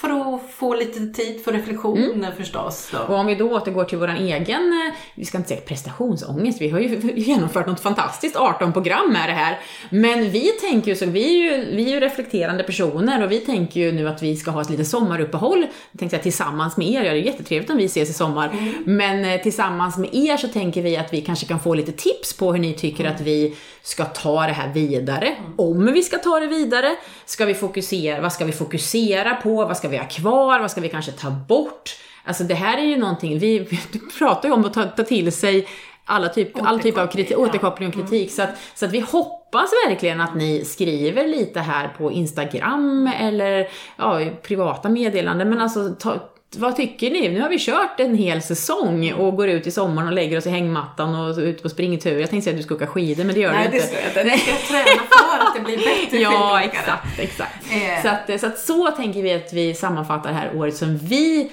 för 0.00 0.34
att 0.34 0.40
få 0.50 0.74
lite 0.74 1.06
tid 1.06 1.44
för 1.44 1.52
reflektion 1.52 1.98
mm. 1.98 2.32
förstås. 2.36 2.88
Då. 2.92 2.98
Och 2.98 3.20
om 3.20 3.26
vi 3.26 3.34
då 3.34 3.50
återgår 3.50 3.84
till 3.84 3.98
vår 3.98 4.08
egen, 4.08 4.72
eh, 4.72 4.94
vi 5.14 5.24
ska 5.24 5.38
inte 5.38 5.48
säga 5.48 5.60
prestationsångest, 5.60 6.60
vi 6.60 6.70
har 6.70 6.80
ju 6.80 7.12
genomfört 7.16 7.66
något 7.66 7.80
fantastiskt 7.80 8.36
18 8.36 8.72
program 8.72 9.12
med 9.12 9.28
det 9.28 9.32
här. 9.32 9.58
Men 9.90 10.30
vi 10.30 10.46
tänker 10.60 10.90
ju 10.90 10.96
så, 10.96 11.06
vi 11.06 11.24
är 11.24 11.58
ju, 11.58 11.76
vi 11.76 11.84
är 11.84 11.94
ju 11.94 12.00
reflekterande 12.00 12.62
personer 12.62 13.24
och 13.24 13.32
vi 13.32 13.40
tänker 13.40 13.80
ju 13.80 13.92
nu 13.92 14.08
att 14.08 14.22
vi 14.22 14.36
ska 14.36 14.50
ha 14.50 14.60
ett 14.60 14.70
litet 14.70 14.88
sommaruppehåll, 14.88 15.66
jag 15.92 15.98
tänkte 15.98 16.16
säga 16.16 16.22
tillsammans 16.22 16.76
med 16.76 16.88
er, 16.88 17.02
ja 17.02 17.12
det 17.12 17.18
är 17.18 17.22
jättetrevligt 17.22 17.70
om 17.70 17.76
vi 17.76 17.84
ses 17.84 18.10
i 18.10 18.12
sommar, 18.12 18.48
mm. 18.48 18.74
men 18.84 19.24
eh, 19.24 19.42
tillsammans 19.42 19.96
med 19.98 20.14
er 20.14 20.36
så 20.36 20.48
tänker 20.48 20.82
vi 20.82 20.96
att 20.96 21.12
vi 21.12 21.20
kanske 21.20 21.46
kan 21.46 21.60
få 21.60 21.74
lite 21.74 21.92
tips 21.92 22.36
på 22.36 22.52
hur 22.52 22.60
ni 22.60 22.74
tycker 22.74 23.04
mm. 23.04 23.14
att 23.14 23.20
vi 23.20 23.56
ska 23.82 24.04
ta 24.04 24.46
det 24.46 24.52
här 24.52 24.72
vidare. 24.72 25.26
Mm. 25.26 25.52
Om 25.56 25.92
vi 25.92 26.02
ska 26.02 26.18
ta 26.18 26.40
det 26.40 26.46
vidare, 26.46 26.96
ska 27.24 27.44
vi 27.44 27.54
fokusera, 27.54 28.20
vad 28.20 28.32
ska 28.32 28.44
vi 28.44 28.52
fokusera 28.52 29.34
på, 29.34 29.54
vad 29.54 29.76
ska 29.76 29.88
vi 29.90 29.96
ha 29.96 30.04
kvar, 30.04 30.60
vad 30.60 30.70
ska 30.70 30.80
vi 30.80 30.88
kanske 30.88 31.12
ta 31.12 31.30
bort? 31.30 31.96
Alltså 32.24 32.44
det 32.44 32.54
här 32.54 32.78
är 32.78 32.82
ju 32.82 32.96
någonting, 32.96 33.38
vi, 33.38 33.58
vi 33.92 34.00
pratar 34.18 34.48
ju 34.48 34.54
om 34.54 34.64
att 34.64 34.74
ta, 34.74 34.84
ta 34.84 35.02
till 35.02 35.32
sig 35.32 35.68
alla 36.04 36.28
typ, 36.28 36.62
all 36.62 36.80
typ 36.80 36.98
av 36.98 37.06
kritik, 37.06 37.38
återkoppling 37.38 37.88
och 37.88 37.94
kritik. 37.94 38.12
Mm. 38.12 38.28
Så, 38.28 38.42
att, 38.42 38.50
så 38.74 38.86
att 38.86 38.92
vi 38.92 39.00
hoppas 39.00 39.70
verkligen 39.86 40.20
att 40.20 40.34
ni 40.34 40.64
skriver 40.64 41.28
lite 41.28 41.60
här 41.60 41.88
på 41.98 42.12
Instagram 42.12 43.10
eller 43.18 43.68
ja, 43.96 44.20
privata 44.42 44.88
meddelanden. 44.88 45.48
Men 45.48 45.60
alltså 45.60 45.94
ta, 45.98 46.16
vad 46.56 46.76
tycker 46.76 47.10
ni? 47.10 47.28
Nu 47.28 47.40
har 47.40 47.48
vi 47.48 47.58
kört 47.58 48.00
en 48.00 48.14
hel 48.14 48.42
säsong 48.42 49.12
och 49.12 49.36
går 49.36 49.48
ut 49.48 49.66
i 49.66 49.70
sommaren 49.70 50.08
och 50.08 50.14
lägger 50.14 50.38
oss 50.38 50.46
i 50.46 50.50
hängmattan 50.50 51.14
och 51.14 51.38
ut 51.38 51.62
på 51.62 51.68
springtur. 51.68 52.20
Jag 52.20 52.30
tänkte 52.30 52.44
säga 52.44 52.54
att 52.54 52.58
du 52.58 52.62
ska 52.62 52.74
åka 52.74 52.86
skidor, 52.86 53.24
men 53.24 53.34
det 53.34 53.40
gör 53.40 53.52
Nej, 53.52 53.68
du 53.70 53.76
inte. 53.76 53.88
Nej, 53.92 54.02
det 54.12 54.12
ska 54.12 54.20
jag 54.20 54.26
inte. 54.26 54.50
Jag 54.50 54.58
ska 54.58 54.72
träna 54.72 55.02
för 55.10 55.46
att 55.46 55.54
det 55.54 55.60
blir 55.60 55.76
bättre 55.76 56.18
Ja, 56.18 56.62
exakt, 56.62 57.18
exakt. 57.18 57.72
Eh. 57.72 58.02
Så, 58.02 58.08
att, 58.08 58.40
så 58.40 58.46
att 58.46 58.58
så 58.58 58.90
tänker 58.90 59.22
vi 59.22 59.32
att 59.32 59.52
vi 59.52 59.74
sammanfattar 59.74 60.30
det 60.30 60.36
här 60.36 60.56
året 60.56 60.76
som 60.76 60.98
vi 60.98 61.50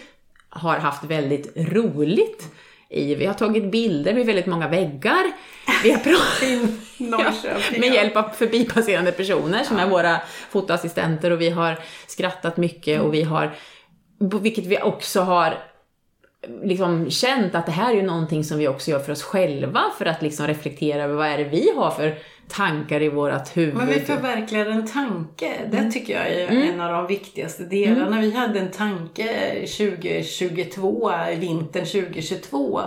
har 0.49 0.77
haft 0.77 1.03
väldigt 1.03 1.51
roligt 1.55 2.47
i. 2.89 3.15
Vi 3.15 3.25
har 3.25 3.33
tagit 3.33 3.71
bilder 3.71 4.13
vid 4.13 4.25
väldigt 4.25 4.45
många 4.45 4.67
väggar. 4.67 5.31
Vi 5.83 5.91
har 5.91 5.99
pratat 5.99 6.71
ja, 7.43 7.79
med 7.79 7.93
hjälp 7.93 8.15
av 8.15 8.29
förbipasserande 8.29 9.11
personer 9.11 9.63
som 9.63 9.77
är 9.77 9.87
våra 9.87 10.21
fotoassistenter 10.49 11.31
och 11.31 11.41
vi 11.41 11.49
har 11.49 11.79
skrattat 12.07 12.57
mycket 12.57 13.01
och 13.01 13.13
vi 13.13 13.23
har 13.23 13.51
vilket 14.19 14.65
vi 14.65 14.81
också 14.81 15.21
har 15.21 15.57
liksom 16.63 17.09
känt 17.09 17.55
att 17.55 17.65
det 17.65 17.71
här 17.71 17.91
är 17.91 17.95
ju 17.95 18.01
någonting 18.01 18.43
som 18.43 18.57
vi 18.57 18.67
också 18.67 18.91
gör 18.91 18.99
för 18.99 19.11
oss 19.11 19.23
själva 19.23 19.83
för 19.97 20.05
att 20.05 20.21
liksom 20.21 20.47
reflektera 20.47 21.03
över 21.03 21.15
vad 21.15 21.27
är 21.27 21.37
det 21.37 21.43
vi 21.43 21.71
har 21.75 21.91
för 21.91 22.17
tankar 22.47 23.01
i 23.01 23.09
vårt 23.09 23.57
huvud. 23.57 23.75
Men 23.75 23.87
vi 23.87 23.99
förverkligar 23.99 24.65
en 24.65 24.87
tanke. 24.87 25.53
Det 25.71 25.77
mm. 25.77 25.91
tycker 25.91 26.13
jag 26.13 26.31
är 26.31 26.47
mm. 26.47 26.73
en 26.73 26.81
av 26.81 26.91
de 26.91 27.07
viktigaste 27.07 27.63
delarna. 27.63 28.07
Mm. 28.07 28.21
Vi 28.21 28.31
hade 28.31 28.59
en 28.59 28.71
tanke 28.71 29.49
2022, 29.53 31.11
vintern 31.37 31.85
2022 31.85 32.81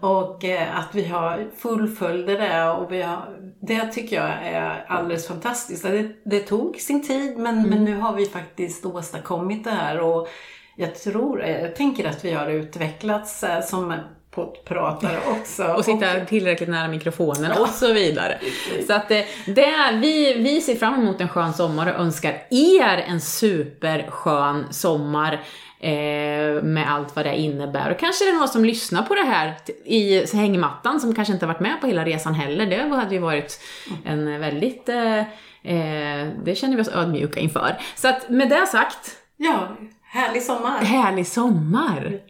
och 0.00 0.44
eh, 0.44 0.78
att 0.78 0.94
vi 0.94 1.04
har 1.04 1.50
fullföljde 1.56 2.36
det 2.36 2.70
och 2.70 2.92
vi 2.92 3.02
har, 3.02 3.22
det 3.60 3.86
tycker 3.86 4.16
jag 4.16 4.30
är 4.42 4.84
alldeles 4.88 5.28
fantastiskt. 5.28 5.82
Det, 5.82 6.12
det 6.24 6.40
tog 6.40 6.76
sin 6.76 7.06
tid 7.06 7.38
men, 7.38 7.58
mm. 7.58 7.70
men 7.70 7.84
nu 7.84 7.96
har 7.96 8.12
vi 8.12 8.26
faktiskt 8.26 8.86
åstadkommit 8.86 9.64
det 9.64 9.70
här 9.70 10.00
och 10.00 10.28
jag 10.76 10.94
tror, 10.94 11.42
jag 11.42 11.76
tänker 11.76 12.08
att 12.08 12.24
vi 12.24 12.32
har 12.32 12.50
utvecklats 12.50 13.44
eh, 13.44 13.62
som 13.62 13.94
poddpratare 14.30 15.18
också. 15.28 15.64
Och 15.64 15.84
sitta 15.84 16.24
tillräckligt 16.24 16.68
nära 16.68 16.88
mikrofonen 16.88 17.52
och 17.60 17.68
så 17.68 17.92
vidare. 17.92 18.38
Så 18.86 18.92
att 18.92 19.08
det, 19.08 19.26
det, 19.46 19.98
vi, 20.00 20.34
vi 20.34 20.60
ser 20.60 20.74
fram 20.74 20.94
emot 20.94 21.20
en 21.20 21.28
skön 21.28 21.52
sommar 21.52 21.94
och 21.94 22.00
önskar 22.00 22.42
er 22.50 23.04
en 23.08 23.20
superskön 23.20 24.66
sommar 24.70 25.32
eh, 25.80 26.62
med 26.62 26.84
allt 26.88 27.16
vad 27.16 27.24
det 27.24 27.36
innebär. 27.36 27.90
Och 27.90 27.98
kanske 27.98 28.24
det 28.24 28.30
är 28.30 28.34
någon 28.34 28.48
som 28.48 28.64
lyssnar 28.64 29.02
på 29.02 29.14
det 29.14 29.24
här 29.24 29.54
i 29.84 30.26
hängmattan 30.36 31.00
som 31.00 31.14
kanske 31.14 31.34
inte 31.34 31.46
har 31.46 31.52
varit 31.52 31.60
med 31.60 31.80
på 31.80 31.86
hela 31.86 32.04
resan 32.04 32.34
heller. 32.34 32.66
Det 32.66 32.96
hade 32.96 33.14
ju 33.14 33.20
varit 33.20 33.60
en 34.04 34.40
väldigt, 34.40 34.88
eh, 34.88 35.18
eh, 35.18 36.28
det 36.44 36.54
känner 36.58 36.76
vi 36.76 36.82
oss 36.82 36.88
ödmjuka 36.88 37.40
inför. 37.40 37.76
Så 37.96 38.08
att 38.08 38.28
med 38.28 38.48
det 38.48 38.66
sagt, 38.66 39.18
Ja, 39.36 39.68
härlig 40.12 40.42
sommar! 40.42 40.78
härlig 40.78 41.26
sommar! 41.26 42.20